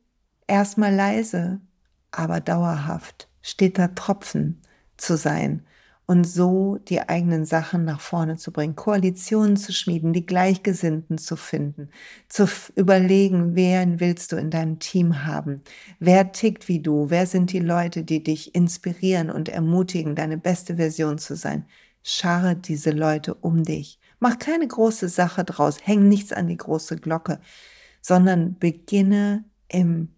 erstmal 0.45 0.93
leise, 0.93 1.61
aber 2.11 2.41
dauerhaft, 2.41 3.29
steter 3.41 3.95
Tropfen 3.95 4.61
zu 4.97 5.15
sein 5.15 5.65
und 6.05 6.25
so 6.25 6.79
die 6.89 6.99
eigenen 7.07 7.45
Sachen 7.45 7.85
nach 7.85 8.01
vorne 8.01 8.35
zu 8.35 8.51
bringen, 8.51 8.75
Koalitionen 8.75 9.55
zu 9.55 9.71
schmieden, 9.71 10.11
die 10.11 10.25
Gleichgesinnten 10.25 11.17
zu 11.17 11.37
finden, 11.37 11.89
zu 12.27 12.49
überlegen, 12.75 13.55
wen 13.55 14.01
willst 14.01 14.33
du 14.33 14.35
in 14.35 14.49
deinem 14.51 14.79
Team 14.79 15.23
haben, 15.25 15.61
wer 15.99 16.33
tickt 16.33 16.67
wie 16.67 16.81
du, 16.81 17.09
wer 17.09 17.25
sind 17.25 17.53
die 17.53 17.59
Leute, 17.59 18.03
die 18.03 18.21
dich 18.21 18.53
inspirieren 18.53 19.29
und 19.29 19.47
ermutigen, 19.47 20.13
deine 20.15 20.37
beste 20.37 20.75
Version 20.75 21.19
zu 21.19 21.37
sein. 21.37 21.65
Scharre 22.07 22.55
diese 22.55 22.91
Leute 22.91 23.33
um 23.33 23.63
dich. 23.63 23.99
Mach 24.19 24.37
keine 24.37 24.67
große 24.67 25.09
Sache 25.09 25.43
draus, 25.43 25.79
häng 25.81 26.07
nichts 26.07 26.31
an 26.31 26.47
die 26.47 26.55
große 26.55 26.97
Glocke, 26.97 27.39
sondern 27.99 28.59
beginne 28.59 29.43
im, 29.69 30.09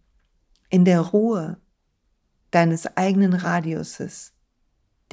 in 0.69 0.83
der 0.83 0.99
Ruhe 0.99 1.61
deines 2.51 2.97
eigenen 2.97 3.33
Radiuses 3.33 4.33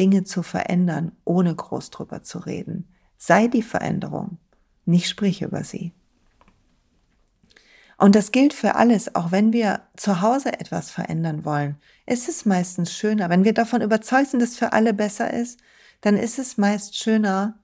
Dinge 0.01 0.25
zu 0.25 0.43
verändern, 0.43 1.13
ohne 1.25 1.55
groß 1.55 1.91
drüber 1.91 2.23
zu 2.23 2.41
reden. 2.41 2.89
Sei 3.19 3.47
die 3.47 3.63
Veränderung, 3.63 4.39
nicht 4.85 5.09
sprich 5.09 5.43
über 5.43 5.63
sie. 5.63 5.93
Und 7.99 8.17
das 8.17 8.33
gilt 8.33 8.53
für 8.53 8.75
alles, 8.75 9.15
auch 9.15 9.31
wenn 9.31 9.53
wir 9.53 9.83
zu 9.97 10.23
Hause 10.23 10.53
etwas 10.59 10.91
verändern 10.91 11.45
wollen. 11.45 11.77
Ist 12.05 12.29
es 12.29 12.45
meistens 12.45 12.93
schöner, 12.93 13.31
wenn 13.31 13.45
wir 13.45 13.55
davon 13.55 13.81
überzeugt 13.81 14.31
sind, 14.31 14.41
dass 14.41 14.51
es 14.51 14.59
für 14.59 14.73
alle 14.73 14.93
besser 14.93 15.33
ist, 15.33 15.61
dann 16.05 16.19
ist 16.19 16.39
es 16.39 16.59
meist 16.59 16.99
schöner, 16.99 17.59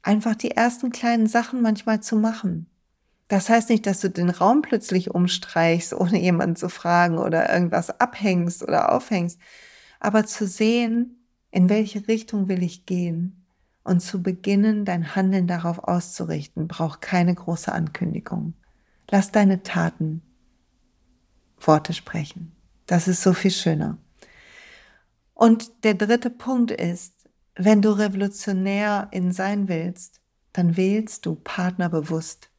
einfach 0.00 0.36
die 0.36 0.52
ersten 0.52 0.92
kleinen 0.92 1.26
Sachen 1.26 1.60
manchmal 1.60 2.00
zu 2.00 2.14
machen. 2.14 2.68
Das 3.26 3.48
heißt 3.48 3.68
nicht, 3.68 3.84
dass 3.86 3.98
du 3.98 4.10
den 4.10 4.30
Raum 4.30 4.62
plötzlich 4.62 5.10
umstreichst, 5.10 5.92
ohne 6.00 6.20
jemanden 6.20 6.54
zu 6.54 6.68
fragen 6.68 7.18
oder 7.18 7.52
irgendwas 7.52 7.98
abhängst 7.98 8.62
oder 8.62 8.92
aufhängst, 8.92 9.40
aber 9.98 10.24
zu 10.24 10.46
sehen, 10.46 11.26
in 11.50 11.68
welche 11.68 12.06
Richtung 12.06 12.46
will 12.46 12.62
ich 12.62 12.86
gehen 12.86 13.44
und 13.82 13.98
zu 13.98 14.22
beginnen, 14.22 14.84
dein 14.84 15.16
Handeln 15.16 15.48
darauf 15.48 15.80
auszurichten, 15.80 16.68
braucht 16.68 17.00
keine 17.00 17.34
große 17.34 17.72
Ankündigung. 17.72 18.54
Lass 19.10 19.32
deine 19.32 19.64
Taten 19.64 20.22
Worte 21.58 21.92
sprechen. 21.92 22.52
Das 22.86 23.08
ist 23.08 23.20
so 23.20 23.32
viel 23.32 23.50
schöner. 23.50 23.98
Und 25.34 25.82
der 25.82 25.94
dritte 25.94 26.30
Punkt 26.30 26.70
ist, 26.70 27.23
wenn 27.56 27.82
du 27.82 27.90
revolutionär 27.90 29.08
in 29.10 29.32
sein 29.32 29.68
willst, 29.68 30.20
dann 30.52 30.76
wählst 30.76 31.26
du 31.26 31.34
Partner 31.34 31.88
bewusst. 31.88 32.50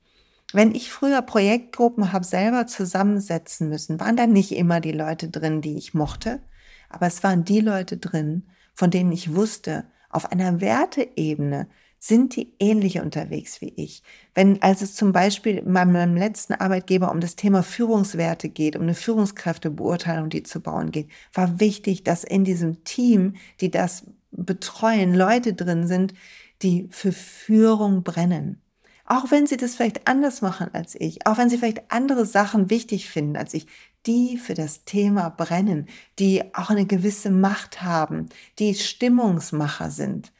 Wenn 0.54 0.74
ich 0.74 0.92
früher 0.92 1.22
Projektgruppen 1.22 2.14
habe 2.14 2.24
selber 2.24 2.68
zusammensetzen 2.68 3.68
müssen, 3.70 4.00
waren 4.00 4.16
da 4.16 4.28
nicht 4.28 4.52
immer 4.52 4.80
die 4.80 4.92
Leute 4.92 5.30
drin, 5.30 5.62
die 5.62 5.78
ich 5.78 5.94
mochte, 5.94 6.42
aber 6.90 7.08
es 7.08 7.24
waren 7.24 7.44
die 7.44 7.62
Leute 7.62 7.98
drin, 7.98 8.44
von 8.74 8.92
denen 8.92 9.12
ich 9.12 9.34
wusste, 9.34 9.86
auf 10.10 10.32
einer 10.32 10.62
Werteebene 10.62 11.68
sind 11.98 12.36
die 12.36 12.54
ähnlich 12.60 13.00
unterwegs 13.00 13.62
wie 13.62 13.74
ich. 13.76 14.04
Wenn, 14.36 14.62
als 14.62 14.82
es 14.82 14.96
zum 14.96 15.12
Beispiel 15.12 15.64
meinem 15.64 16.16
letzten 16.16 16.54
Arbeitgeber 16.54 17.12
um 17.12 17.20
das 17.20 17.36
Thema 17.36 17.64
Führungswerte 17.64 18.50
geht, 18.50 18.76
um 18.76 18.84
eine 18.84 18.94
Führungskräftebeurteilung, 18.94 20.30
die 20.30 20.44
zu 20.44 20.62
bauen 20.62 20.92
geht, 20.92 21.10
war 21.34 21.60
wichtig, 21.60 22.04
dass 22.04 22.24
in 22.24 22.44
diesem 22.44 22.84
Team, 22.84 23.36
die 23.60 23.72
das 23.72 24.06
betreuen, 24.36 25.14
Leute 25.14 25.54
drin 25.54 25.88
sind, 25.88 26.14
die 26.62 26.88
für 26.92 27.12
Führung 27.12 28.04
brennen. 28.04 28.62
Auch 29.06 29.30
wenn 29.30 29.46
sie 29.46 29.58
das 29.58 29.76
vielleicht 29.76 30.08
anders 30.08 30.42
machen 30.42 30.70
als 30.74 30.96
ich, 30.96 31.28
auch 31.28 31.38
wenn 31.38 31.50
sie 31.50 31.58
vielleicht 31.58 31.92
andere 31.92 32.26
Sachen 32.26 32.70
wichtig 32.70 33.10
finden 33.10 33.38
als 33.38 33.54
ich, 33.54 33.68
die 34.06 34.38
für 34.38 34.54
das 34.54 34.84
Thema 34.84 35.30
brennen, 35.30 35.88
die 36.20 36.44
auch 36.56 36.70
eine 36.70 36.86
gewisse 36.86 37.30
Macht 37.30 37.82
haben, 37.82 38.30
die 38.60 38.74
Stimmungsmacher 38.74 39.92
sind. 39.92 40.32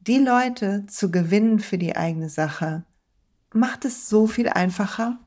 Die 0.00 0.18
Leute 0.18 0.86
zu 0.86 1.10
gewinnen 1.10 1.60
für 1.60 1.78
die 1.78 1.96
eigene 1.96 2.30
Sache 2.30 2.84
macht 3.52 3.84
es 3.84 4.08
so 4.08 4.26
viel 4.26 4.48
einfacher. 4.48 5.18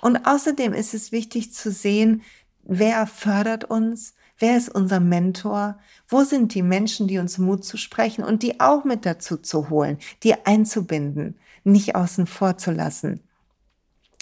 Und 0.00 0.26
außerdem 0.26 0.72
ist 0.72 0.94
es 0.94 1.12
wichtig 1.12 1.52
zu 1.52 1.70
sehen, 1.70 2.22
wer 2.62 3.06
fördert 3.06 3.64
uns, 3.64 4.14
wer 4.38 4.56
ist 4.56 4.68
unser 4.68 5.00
Mentor, 5.00 5.78
wo 6.08 6.22
sind 6.24 6.54
die 6.54 6.62
Menschen, 6.62 7.08
die 7.08 7.18
uns 7.18 7.38
Mut 7.38 7.64
zu 7.64 7.76
sprechen 7.76 8.24
und 8.24 8.42
die 8.42 8.60
auch 8.60 8.84
mit 8.84 9.06
dazu 9.06 9.36
zu 9.36 9.70
holen, 9.70 9.98
die 10.22 10.46
einzubinden 10.46 11.36
nicht 11.64 11.94
außen 11.94 12.26
vor 12.26 12.56
zu 12.56 12.70
lassen. 12.70 13.20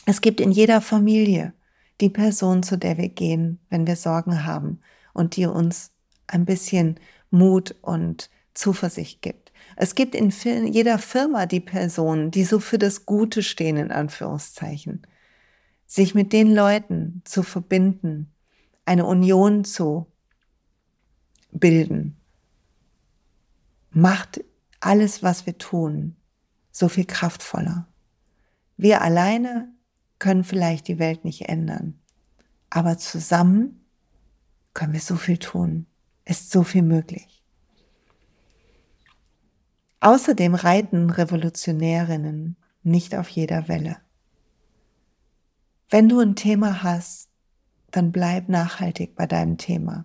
Es 0.07 0.21
gibt 0.21 0.41
in 0.41 0.51
jeder 0.51 0.81
Familie 0.81 1.53
die 2.01 2.11
Person, 2.11 2.63
zu 2.63 2.77
der 2.77 2.97
wir 2.99 3.09
gehen, 3.09 3.61
wenn 3.71 3.87
wir 3.87 3.97
Sorgen 3.97 4.45
haben 4.45 4.81
und 5.13 5.37
die 5.37 5.47
uns 5.47 5.93
ein 6.27 6.45
bisschen 6.45 6.99
Mut 7.31 7.75
und 7.83 8.31
Zuversicht 8.55 9.23
gibt. 9.23 9.53
Es 9.77 9.95
gibt 9.95 10.15
in 10.15 10.31
jeder 10.31 10.99
Firma 10.99 11.47
die 11.47 11.61
Personen, 11.61 12.31
die 12.31 12.45
so 12.45 12.61
für 12.61 12.79
das 12.79 13.07
Gute 13.07 13.43
stehen, 13.43 13.77
in 13.77 13.91
Anführungszeichen. 13.91 15.03
Sich 15.87 16.15
mit 16.15 16.33
den 16.33 16.55
Leuten 16.55 17.23
zu 17.25 17.43
verbinden, 17.43 18.33
eine 18.85 19.05
Union 19.05 19.65
zu 19.65 20.07
bilden, 21.55 22.17
macht 23.91 24.45
alles, 24.81 25.23
was 25.23 25.47
wir 25.47 25.57
tun, 25.57 26.17
so 26.71 26.89
viel 26.89 27.07
kraftvoller. 27.07 27.89
Wir 28.77 29.01
alleine 29.01 29.73
können 30.19 30.45
vielleicht 30.45 30.89
die 30.89 30.99
Welt 30.99 31.25
nicht 31.25 31.49
ändern, 31.49 31.99
aber 32.71 32.99
zusammen 32.99 33.87
können 34.75 34.93
wir 34.93 35.01
so 35.01 35.17
viel 35.17 35.39
tun, 35.39 35.87
ist 36.25 36.51
so 36.51 36.65
viel 36.65 36.83
möglich. 36.83 37.43
Außerdem 40.01 40.55
reiten 40.55 41.09
Revolutionärinnen 41.09 42.57
nicht 42.83 43.15
auf 43.15 43.29
jeder 43.29 43.69
Welle. 43.69 43.97
Wenn 45.89 46.09
du 46.09 46.19
ein 46.21 46.37
Thema 46.37 46.83
hast, 46.83 47.31
dann 47.91 48.11
bleib 48.11 48.49
nachhaltig 48.49 49.15
bei 49.15 49.27
deinem 49.27 49.57
Thema. 49.57 50.05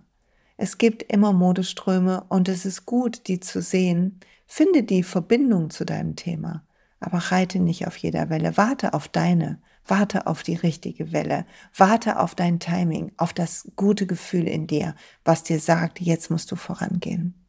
Es 0.62 0.76
gibt 0.76 1.02
immer 1.10 1.32
Modeströme 1.32 2.24
und 2.28 2.46
es 2.48 2.66
ist 2.66 2.84
gut, 2.84 3.28
die 3.28 3.40
zu 3.40 3.62
sehen, 3.62 4.20
Finde 4.52 4.82
die 4.82 5.04
Verbindung 5.04 5.70
zu 5.70 5.84
deinem 5.84 6.16
Thema, 6.16 6.66
aber 6.98 7.18
reite 7.18 7.60
nicht 7.60 7.86
auf 7.86 7.96
jeder 7.96 8.30
Welle. 8.30 8.56
Warte 8.56 8.94
auf 8.94 9.06
deine, 9.06 9.62
warte 9.86 10.26
auf 10.26 10.42
die 10.42 10.56
richtige 10.56 11.12
Welle, 11.12 11.46
warte 11.76 12.18
auf 12.18 12.34
dein 12.34 12.58
Timing, 12.58 13.12
auf 13.16 13.32
das 13.32 13.70
gute 13.76 14.08
Gefühl 14.08 14.48
in 14.48 14.66
dir, 14.66 14.96
was 15.24 15.44
dir 15.44 15.60
sagt, 15.60 16.00
jetzt 16.00 16.32
musst 16.32 16.50
du 16.50 16.56
vorangehen. 16.56 17.46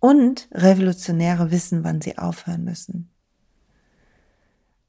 Und 0.00 0.48
Revolutionäre 0.50 1.50
wissen, 1.50 1.84
wann 1.84 2.00
sie 2.00 2.16
aufhören 2.16 2.64
müssen. 2.64 3.10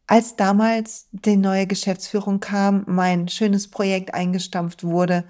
Als 0.08 0.38
damals 0.38 1.10
die 1.12 1.36
neue 1.36 1.67
Geschäftsführung 1.67 2.39
kam, 2.39 2.86
mein 2.88 3.27
schönes 3.27 3.69
Projekt 3.69 4.13
eingestampft 4.13 4.86
wurde, 4.86 5.25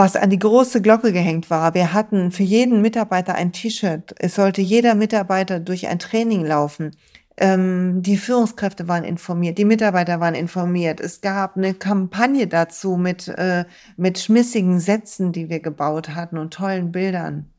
was 0.00 0.16
an 0.16 0.30
die 0.30 0.38
große 0.38 0.80
Glocke 0.80 1.12
gehängt 1.12 1.50
war. 1.50 1.74
Wir 1.74 1.92
hatten 1.92 2.32
für 2.32 2.42
jeden 2.42 2.80
Mitarbeiter 2.80 3.34
ein 3.34 3.52
T-Shirt. 3.52 4.14
Es 4.18 4.34
sollte 4.34 4.62
jeder 4.62 4.94
Mitarbeiter 4.94 5.60
durch 5.60 5.88
ein 5.88 5.98
Training 5.98 6.46
laufen. 6.46 6.96
Ähm, 7.36 8.00
die 8.00 8.16
Führungskräfte 8.16 8.88
waren 8.88 9.04
informiert, 9.04 9.58
die 9.58 9.66
Mitarbeiter 9.66 10.18
waren 10.18 10.34
informiert. 10.34 11.00
Es 11.00 11.20
gab 11.20 11.58
eine 11.58 11.74
Kampagne 11.74 12.46
dazu 12.46 12.96
mit, 12.96 13.28
äh, 13.28 13.66
mit 13.98 14.18
schmissigen 14.18 14.80
Sätzen, 14.80 15.32
die 15.32 15.50
wir 15.50 15.60
gebaut 15.60 16.14
hatten 16.14 16.38
und 16.38 16.54
tollen 16.54 16.92
Bildern. 16.92 17.50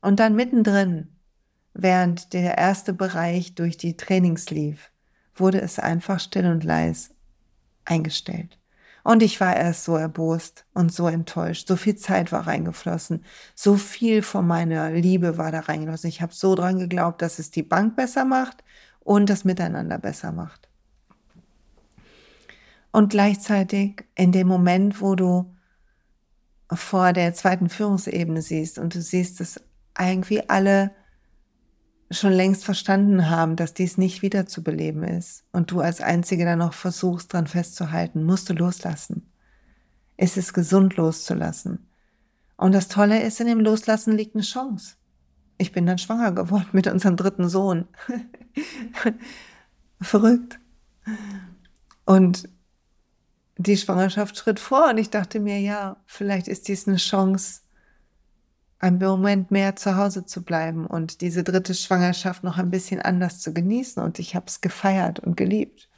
Und 0.00 0.20
dann 0.20 0.36
mittendrin, 0.36 1.08
während 1.74 2.34
der 2.34 2.56
erste 2.56 2.92
Bereich 2.92 3.56
durch 3.56 3.76
die 3.76 3.96
Trainings 3.96 4.50
lief, 4.50 4.92
wurde 5.34 5.60
es 5.60 5.80
einfach 5.80 6.20
still 6.20 6.46
und 6.46 6.62
leis 6.62 7.10
eingestellt. 7.84 8.55
Und 9.06 9.22
ich 9.22 9.40
war 9.40 9.54
erst 9.54 9.84
so 9.84 9.94
erbost 9.96 10.66
und 10.74 10.92
so 10.92 11.06
enttäuscht. 11.06 11.68
So 11.68 11.76
viel 11.76 11.94
Zeit 11.94 12.32
war 12.32 12.48
reingeflossen. 12.48 13.24
So 13.54 13.76
viel 13.76 14.20
von 14.20 14.44
meiner 14.44 14.90
Liebe 14.90 15.38
war 15.38 15.52
da 15.52 15.60
reingeflossen. 15.60 16.08
Ich 16.08 16.22
habe 16.22 16.34
so 16.34 16.56
dran 16.56 16.80
geglaubt, 16.80 17.22
dass 17.22 17.38
es 17.38 17.52
die 17.52 17.62
Bank 17.62 17.94
besser 17.94 18.24
macht 18.24 18.64
und 18.98 19.30
das 19.30 19.44
Miteinander 19.44 19.98
besser 19.98 20.32
macht. 20.32 20.68
Und 22.90 23.10
gleichzeitig 23.10 24.04
in 24.16 24.32
dem 24.32 24.48
Moment, 24.48 25.00
wo 25.00 25.14
du 25.14 25.54
vor 26.72 27.12
der 27.12 27.32
zweiten 27.32 27.68
Führungsebene 27.68 28.42
siehst 28.42 28.76
und 28.76 28.92
du 28.92 29.00
siehst, 29.00 29.38
dass 29.38 29.60
irgendwie 29.96 30.50
alle 30.50 30.90
schon 32.10 32.32
längst 32.32 32.64
verstanden 32.64 33.28
haben, 33.28 33.56
dass 33.56 33.74
dies 33.74 33.98
nicht 33.98 34.22
wiederzubeleben 34.22 35.02
ist 35.02 35.44
und 35.52 35.70
du 35.70 35.80
als 35.80 36.00
Einzige 36.00 36.44
dann 36.44 36.60
noch 36.60 36.72
versuchst, 36.72 37.32
dran 37.32 37.46
festzuhalten, 37.46 38.22
musst 38.22 38.48
du 38.48 38.54
loslassen. 38.54 39.32
Es 40.16 40.36
ist 40.36 40.52
gesund 40.52 40.96
loszulassen. 40.96 41.90
Und 42.56 42.72
das 42.72 42.88
Tolle 42.88 43.22
ist, 43.22 43.40
in 43.40 43.48
dem 43.48 43.60
Loslassen 43.60 44.16
liegt 44.16 44.34
eine 44.34 44.44
Chance. 44.44 44.94
Ich 45.58 45.72
bin 45.72 45.86
dann 45.86 45.98
schwanger 45.98 46.32
geworden 46.32 46.68
mit 46.72 46.86
unserem 46.86 47.16
dritten 47.16 47.48
Sohn. 47.48 47.86
Verrückt. 50.00 50.58
Und 52.04 52.48
die 53.58 53.76
Schwangerschaft 53.76 54.36
schritt 54.36 54.60
vor 54.60 54.90
und 54.90 54.98
ich 54.98 55.10
dachte 55.10 55.40
mir, 55.40 55.60
ja, 55.60 55.96
vielleicht 56.06 56.46
ist 56.48 56.68
dies 56.68 56.86
eine 56.86 56.98
Chance, 56.98 57.62
einen 58.78 58.98
Moment 58.98 59.50
mehr 59.50 59.76
zu 59.76 59.96
Hause 59.96 60.26
zu 60.26 60.42
bleiben 60.42 60.86
und 60.86 61.20
diese 61.20 61.42
dritte 61.42 61.74
Schwangerschaft 61.74 62.44
noch 62.44 62.58
ein 62.58 62.70
bisschen 62.70 63.00
anders 63.00 63.40
zu 63.40 63.54
genießen. 63.54 64.02
Und 64.02 64.18
ich 64.18 64.34
habe 64.34 64.46
es 64.46 64.60
gefeiert 64.60 65.20
und 65.20 65.36
geliebt. 65.36 65.88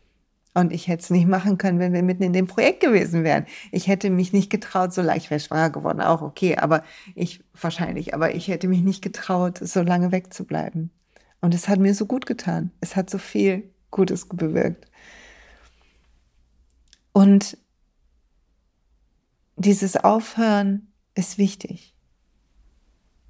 Und 0.54 0.72
ich 0.72 0.88
hätte 0.88 1.02
es 1.02 1.10
nicht 1.10 1.28
machen 1.28 1.58
können, 1.58 1.78
wenn 1.78 1.92
wir 1.92 2.02
mitten 2.02 2.22
in 2.22 2.32
dem 2.32 2.46
Projekt 2.46 2.80
gewesen 2.80 3.22
wären. 3.22 3.46
Ich 3.70 3.86
hätte 3.86 4.10
mich 4.10 4.32
nicht 4.32 4.50
getraut, 4.50 4.92
so 4.92 5.02
leicht 5.02 5.30
wäre 5.30 5.40
schwanger 5.40 5.70
geworden, 5.70 6.00
auch 6.00 6.22
okay, 6.22 6.56
aber 6.56 6.82
ich 7.14 7.44
wahrscheinlich, 7.60 8.14
aber 8.14 8.34
ich 8.34 8.48
hätte 8.48 8.66
mich 8.66 8.82
nicht 8.82 9.02
getraut, 9.02 9.58
so 9.58 9.82
lange 9.82 10.10
wegzubleiben. 10.10 10.90
Und 11.40 11.54
es 11.54 11.68
hat 11.68 11.78
mir 11.78 11.94
so 11.94 12.06
gut 12.06 12.26
getan. 12.26 12.72
Es 12.80 12.96
hat 12.96 13.10
so 13.10 13.18
viel 13.18 13.70
Gutes 13.90 14.26
bewirkt. 14.26 14.86
Und 17.12 17.56
dieses 19.56 19.96
Aufhören 19.96 20.88
ist 21.14 21.38
wichtig. 21.38 21.94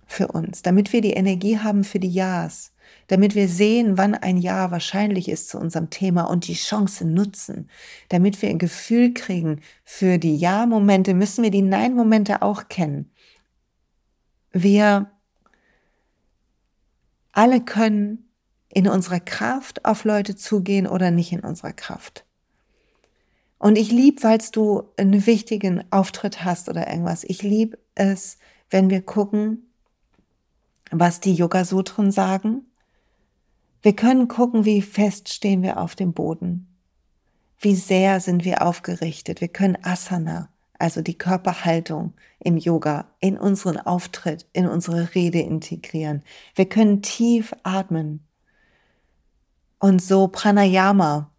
Für 0.08 0.28
uns, 0.28 0.62
damit 0.62 0.92
wir 0.92 1.02
die 1.02 1.12
Energie 1.12 1.58
haben 1.58 1.84
für 1.84 2.00
die 2.00 2.10
Ja's, 2.10 2.72
damit 3.06 3.34
wir 3.34 3.46
sehen, 3.46 3.98
wann 3.98 4.14
ein 4.14 4.38
Ja 4.38 4.70
wahrscheinlich 4.70 5.28
ist 5.28 5.50
zu 5.50 5.58
unserem 5.58 5.90
Thema 5.90 6.24
und 6.24 6.48
die 6.48 6.54
Chance 6.54 7.06
nutzen, 7.06 7.68
damit 8.08 8.40
wir 8.40 8.48
ein 8.48 8.58
Gefühl 8.58 9.12
kriegen 9.12 9.60
für 9.84 10.18
die 10.18 10.36
Ja-Momente, 10.36 11.14
müssen 11.14 11.44
wir 11.44 11.50
die 11.50 11.62
Nein-Momente 11.62 12.42
auch 12.42 12.68
kennen. 12.68 13.10
Wir 14.50 15.10
alle 17.32 17.60
können 17.60 18.30
in 18.70 18.88
unserer 18.88 19.20
Kraft 19.20 19.84
auf 19.84 20.04
Leute 20.04 20.34
zugehen 20.34 20.86
oder 20.86 21.10
nicht 21.10 21.32
in 21.32 21.40
unserer 21.40 21.72
Kraft. 21.72 22.24
Und 23.58 23.76
ich 23.76 23.90
liebe, 23.90 24.22
weil 24.22 24.38
du 24.52 24.84
einen 24.96 25.26
wichtigen 25.26 25.84
Auftritt 25.90 26.44
hast 26.44 26.68
oder 26.68 26.88
irgendwas. 26.88 27.24
Ich 27.24 27.42
liebe 27.42 27.78
es, 27.94 28.38
wenn 28.70 28.88
wir 28.88 29.02
gucken, 29.02 29.67
was 30.90 31.20
die 31.20 31.34
Yoga-Sutren 31.34 32.10
sagen. 32.10 32.66
Wir 33.82 33.94
können 33.94 34.28
gucken, 34.28 34.64
wie 34.64 34.82
fest 34.82 35.28
stehen 35.28 35.62
wir 35.62 35.78
auf 35.80 35.94
dem 35.94 36.12
Boden. 36.12 36.66
Wie 37.60 37.74
sehr 37.74 38.20
sind 38.20 38.44
wir 38.44 38.62
aufgerichtet. 38.62 39.40
Wir 39.40 39.48
können 39.48 39.78
Asana, 39.82 40.48
also 40.78 41.02
die 41.02 41.18
Körperhaltung 41.18 42.12
im 42.38 42.56
Yoga, 42.56 43.06
in 43.20 43.36
unseren 43.36 43.78
Auftritt, 43.78 44.46
in 44.52 44.68
unsere 44.68 45.14
Rede 45.14 45.40
integrieren. 45.40 46.22
Wir 46.54 46.68
können 46.68 47.02
tief 47.02 47.54
atmen. 47.62 48.24
Und 49.80 50.02
so 50.02 50.28
Pranayama, 50.28 51.30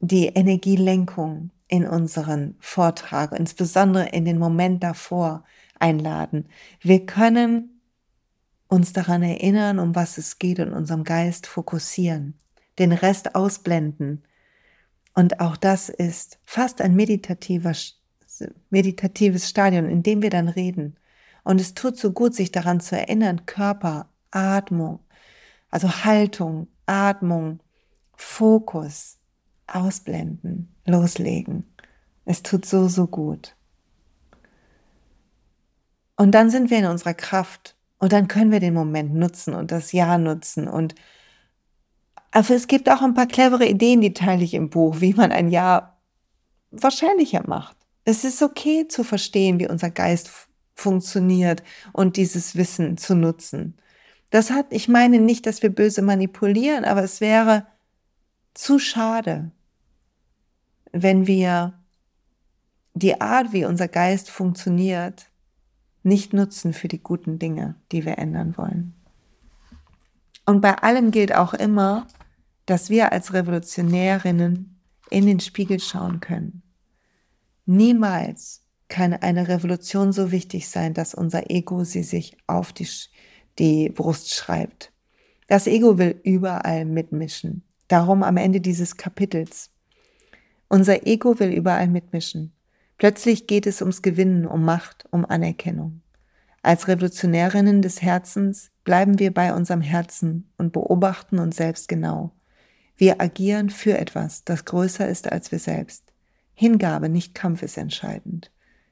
die 0.00 0.26
Energielenkung 0.26 1.50
in 1.68 1.86
unseren 1.86 2.56
Vortrag, 2.60 3.32
insbesondere 3.32 4.08
in 4.08 4.24
den 4.24 4.38
Moment 4.38 4.82
davor 4.82 5.44
einladen. 5.78 6.48
Wir 6.80 7.04
können 7.04 7.77
uns 8.68 8.92
daran 8.92 9.22
erinnern, 9.22 9.78
um 9.78 9.94
was 9.94 10.18
es 10.18 10.38
geht 10.38 10.60
und 10.60 10.72
unserem 10.72 11.04
Geist 11.04 11.46
fokussieren, 11.46 12.38
den 12.78 12.92
Rest 12.92 13.34
ausblenden. 13.34 14.22
Und 15.14 15.40
auch 15.40 15.56
das 15.56 15.88
ist 15.88 16.38
fast 16.44 16.80
ein 16.80 16.94
meditativer, 16.94 17.72
meditatives 18.70 19.48
Stadion, 19.48 19.88
in 19.88 20.02
dem 20.02 20.22
wir 20.22 20.30
dann 20.30 20.48
reden. 20.48 20.96
Und 21.44 21.60
es 21.60 21.74
tut 21.74 21.96
so 21.96 22.12
gut, 22.12 22.34
sich 22.34 22.52
daran 22.52 22.78
zu 22.78 22.96
erinnern, 22.96 23.46
Körper, 23.46 24.10
Atmung, 24.30 25.00
also 25.70 25.88
Haltung, 26.04 26.68
Atmung, 26.86 27.60
Fokus, 28.16 29.18
ausblenden, 29.66 30.74
loslegen. 30.84 31.64
Es 32.24 32.42
tut 32.42 32.66
so, 32.66 32.88
so 32.88 33.06
gut. 33.06 33.56
Und 36.16 36.32
dann 36.32 36.50
sind 36.50 36.70
wir 36.70 36.78
in 36.78 36.86
unserer 36.86 37.14
Kraft 37.14 37.77
und 37.98 38.12
dann 38.12 38.28
können 38.28 38.52
wir 38.52 38.60
den 38.60 38.74
Moment 38.74 39.14
nutzen 39.14 39.54
und 39.54 39.72
das 39.72 39.92
Ja 39.92 40.18
nutzen. 40.18 40.68
Und 40.68 40.94
aber 42.30 42.50
es 42.50 42.66
gibt 42.66 42.88
auch 42.90 43.02
ein 43.02 43.14
paar 43.14 43.26
clevere 43.26 43.66
Ideen, 43.66 44.00
die 44.00 44.12
teile 44.12 44.44
ich 44.44 44.54
im 44.54 44.70
Buch, 44.70 45.00
wie 45.00 45.14
man 45.14 45.32
ein 45.32 45.48
Ja 45.48 45.98
wahrscheinlicher 46.70 47.42
macht. 47.46 47.76
Es 48.04 48.24
ist 48.24 48.42
okay 48.42 48.86
zu 48.88 49.04
verstehen, 49.04 49.58
wie 49.58 49.68
unser 49.68 49.90
Geist 49.90 50.30
funktioniert 50.74 51.62
und 51.92 52.16
dieses 52.16 52.56
Wissen 52.56 52.96
zu 52.96 53.14
nutzen. 53.14 53.76
Das 54.30 54.50
hat, 54.50 54.66
ich 54.70 54.88
meine 54.88 55.18
nicht, 55.18 55.46
dass 55.46 55.62
wir 55.62 55.70
böse 55.70 56.02
manipulieren, 56.02 56.84
aber 56.84 57.02
es 57.02 57.20
wäre 57.20 57.66
zu 58.54 58.78
schade, 58.78 59.50
wenn 60.92 61.26
wir 61.26 61.74
die 62.94 63.20
Art, 63.20 63.52
wie 63.52 63.64
unser 63.64 63.88
Geist 63.88 64.30
funktioniert, 64.30 65.30
nicht 66.08 66.32
nutzen 66.32 66.72
für 66.72 66.88
die 66.88 67.02
guten 67.02 67.38
Dinge, 67.38 67.76
die 67.92 68.04
wir 68.04 68.18
ändern 68.18 68.56
wollen. 68.56 68.94
Und 70.46 70.60
bei 70.60 70.74
allem 70.76 71.10
gilt 71.10 71.34
auch 71.34 71.54
immer, 71.54 72.06
dass 72.66 72.90
wir 72.90 73.12
als 73.12 73.32
Revolutionärinnen 73.32 74.80
in 75.10 75.26
den 75.26 75.40
Spiegel 75.40 75.80
schauen 75.80 76.20
können. 76.20 76.62
Niemals 77.66 78.62
kann 78.88 79.12
eine 79.12 79.48
Revolution 79.48 80.12
so 80.12 80.32
wichtig 80.32 80.68
sein, 80.68 80.94
dass 80.94 81.14
unser 81.14 81.50
Ego 81.50 81.84
sie 81.84 82.02
sich 82.02 82.36
auf 82.46 82.72
die, 82.72 82.88
die 83.58 83.90
Brust 83.90 84.34
schreibt. 84.34 84.92
Das 85.46 85.66
Ego 85.66 85.98
will 85.98 86.18
überall 86.24 86.84
mitmischen. 86.84 87.62
Darum 87.86 88.22
am 88.22 88.36
Ende 88.36 88.60
dieses 88.60 88.96
Kapitels. 88.96 89.70
Unser 90.68 91.06
Ego 91.06 91.38
will 91.38 91.50
überall 91.50 91.88
mitmischen. 91.88 92.52
Plötzlich 92.98 93.46
geht 93.46 93.66
es 93.66 93.80
ums 93.80 94.02
Gewinnen, 94.02 94.44
um 94.44 94.64
Macht, 94.64 95.06
um 95.10 95.24
Anerkennung. 95.24 96.02
Als 96.62 96.88
Revolutionärinnen 96.88 97.80
des 97.80 98.02
Herzens 98.02 98.72
bleiben 98.82 99.20
wir 99.20 99.32
bei 99.32 99.54
unserem 99.54 99.80
Herzen 99.80 100.50
und 100.58 100.72
beobachten 100.72 101.38
uns 101.38 101.56
selbst 101.56 101.88
genau. 101.88 102.32
Wir 102.96 103.20
agieren 103.20 103.70
für 103.70 103.96
etwas, 103.96 104.44
das 104.44 104.64
größer 104.64 105.08
ist 105.08 105.30
als 105.30 105.52
wir 105.52 105.60
selbst. 105.60 106.12
Hingabe, 106.54 107.08
nicht 107.08 107.36
Kampf 107.36 107.62
ist 107.62 107.78
entscheidend. 107.78 108.50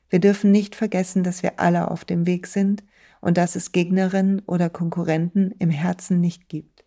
Wir 0.08 0.20
dürfen 0.20 0.52
nicht 0.52 0.76
vergessen, 0.76 1.24
dass 1.24 1.42
wir 1.42 1.58
alle 1.58 1.90
auf 1.90 2.04
dem 2.04 2.26
Weg 2.26 2.46
sind 2.46 2.84
und 3.20 3.36
dass 3.36 3.56
es 3.56 3.72
Gegnerinnen 3.72 4.40
oder 4.46 4.70
Konkurrenten 4.70 5.52
im 5.58 5.70
Herzen 5.70 6.20
nicht 6.20 6.48
gibt. 6.48 6.84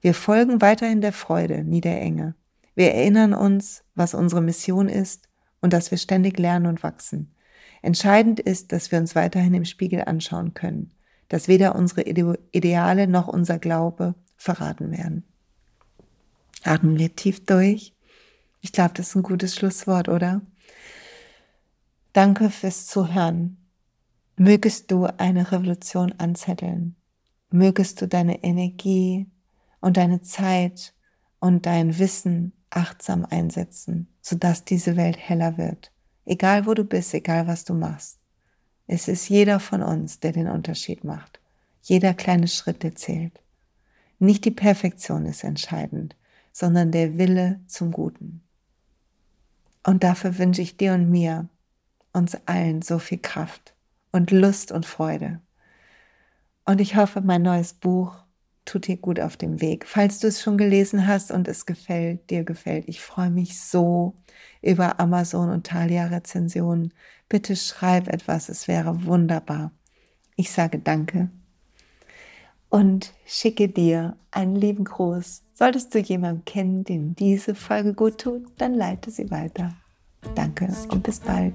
Wir 0.00 0.14
folgen 0.14 0.60
weiterhin 0.60 1.00
der 1.00 1.12
Freude, 1.12 1.62
nie 1.62 1.80
der 1.80 2.02
Enge. 2.02 2.34
Wir 2.74 2.92
erinnern 2.92 3.34
uns, 3.34 3.84
was 3.94 4.14
unsere 4.14 4.42
Mission 4.42 4.88
ist 4.88 5.25
und 5.66 5.72
dass 5.72 5.90
wir 5.90 5.98
ständig 5.98 6.38
lernen 6.38 6.66
und 6.66 6.84
wachsen. 6.84 7.34
Entscheidend 7.82 8.38
ist, 8.38 8.70
dass 8.70 8.92
wir 8.92 9.00
uns 9.00 9.16
weiterhin 9.16 9.52
im 9.52 9.64
Spiegel 9.64 10.04
anschauen 10.06 10.54
können, 10.54 10.92
dass 11.28 11.48
weder 11.48 11.74
unsere 11.74 12.02
Ideale 12.02 13.08
noch 13.08 13.26
unser 13.26 13.58
Glaube 13.58 14.14
verraten 14.36 14.92
werden. 14.92 15.24
Atmen 16.62 17.00
wir 17.00 17.16
tief 17.16 17.44
durch. 17.44 17.94
Ich 18.60 18.70
glaube, 18.70 18.92
das 18.94 19.08
ist 19.08 19.16
ein 19.16 19.24
gutes 19.24 19.56
Schlusswort, 19.56 20.08
oder? 20.08 20.40
Danke 22.12 22.50
fürs 22.50 22.86
Zuhören. 22.86 23.56
Mögest 24.36 24.92
du 24.92 25.06
eine 25.18 25.50
Revolution 25.50 26.14
anzetteln. 26.18 26.94
Mögest 27.50 28.00
du 28.00 28.06
deine 28.06 28.44
Energie 28.44 29.26
und 29.80 29.96
deine 29.96 30.20
Zeit 30.20 30.94
und 31.40 31.66
dein 31.66 31.98
Wissen 31.98 32.52
achtsam 32.76 33.26
einsetzen, 33.28 34.08
sodass 34.20 34.64
diese 34.64 34.96
Welt 34.96 35.16
heller 35.16 35.58
wird. 35.58 35.90
Egal 36.24 36.66
wo 36.66 36.74
du 36.74 36.84
bist, 36.84 37.14
egal 37.14 37.46
was 37.46 37.64
du 37.64 37.74
machst. 37.74 38.18
Es 38.86 39.08
ist 39.08 39.28
jeder 39.28 39.58
von 39.58 39.82
uns, 39.82 40.20
der 40.20 40.32
den 40.32 40.48
Unterschied 40.48 41.02
macht. 41.02 41.40
Jeder 41.82 42.14
kleine 42.14 42.48
Schritt, 42.48 42.82
der 42.82 42.94
zählt. 42.94 43.40
Nicht 44.18 44.44
die 44.44 44.50
Perfektion 44.50 45.26
ist 45.26 45.44
entscheidend, 45.44 46.16
sondern 46.52 46.90
der 46.90 47.18
Wille 47.18 47.60
zum 47.66 47.92
Guten. 47.92 48.42
Und 49.84 50.02
dafür 50.02 50.38
wünsche 50.38 50.62
ich 50.62 50.76
dir 50.76 50.94
und 50.94 51.10
mir, 51.10 51.48
uns 52.12 52.36
allen 52.46 52.82
so 52.82 52.98
viel 52.98 53.18
Kraft 53.18 53.74
und 54.10 54.30
Lust 54.30 54.72
und 54.72 54.86
Freude. 54.86 55.40
Und 56.64 56.80
ich 56.80 56.96
hoffe, 56.96 57.20
mein 57.20 57.42
neues 57.42 57.74
Buch 57.74 58.16
tut 58.66 58.86
dir 58.86 58.98
gut 58.98 59.18
auf 59.20 59.36
dem 59.36 59.60
Weg. 59.60 59.86
Falls 59.86 60.18
du 60.18 60.26
es 60.26 60.42
schon 60.42 60.58
gelesen 60.58 61.06
hast 61.06 61.30
und 61.30 61.48
es 61.48 61.64
gefällt, 61.64 62.28
dir 62.30 62.44
gefällt, 62.44 62.88
ich 62.88 63.00
freue 63.00 63.30
mich 63.30 63.58
so 63.58 64.14
über 64.60 65.00
Amazon 65.00 65.50
und 65.50 65.66
Thalia 65.66 66.06
Rezensionen. 66.06 66.92
Bitte 67.28 67.56
schreib 67.56 68.08
etwas, 68.08 68.48
es 68.48 68.68
wäre 68.68 69.06
wunderbar. 69.06 69.72
Ich 70.36 70.50
sage 70.50 70.78
danke 70.78 71.30
und 72.68 73.14
schicke 73.24 73.68
dir 73.68 74.16
einen 74.30 74.56
lieben 74.56 74.84
Gruß. 74.84 75.42
Solltest 75.54 75.94
du 75.94 75.98
jemanden 75.98 76.44
kennen, 76.44 76.84
dem 76.84 77.14
diese 77.14 77.54
Folge 77.54 77.94
gut 77.94 78.18
tut, 78.18 78.44
dann 78.58 78.74
leite 78.74 79.10
sie 79.10 79.30
weiter. 79.30 79.74
Danke 80.34 80.68
und 80.90 81.02
bis 81.02 81.20
bald. 81.20 81.54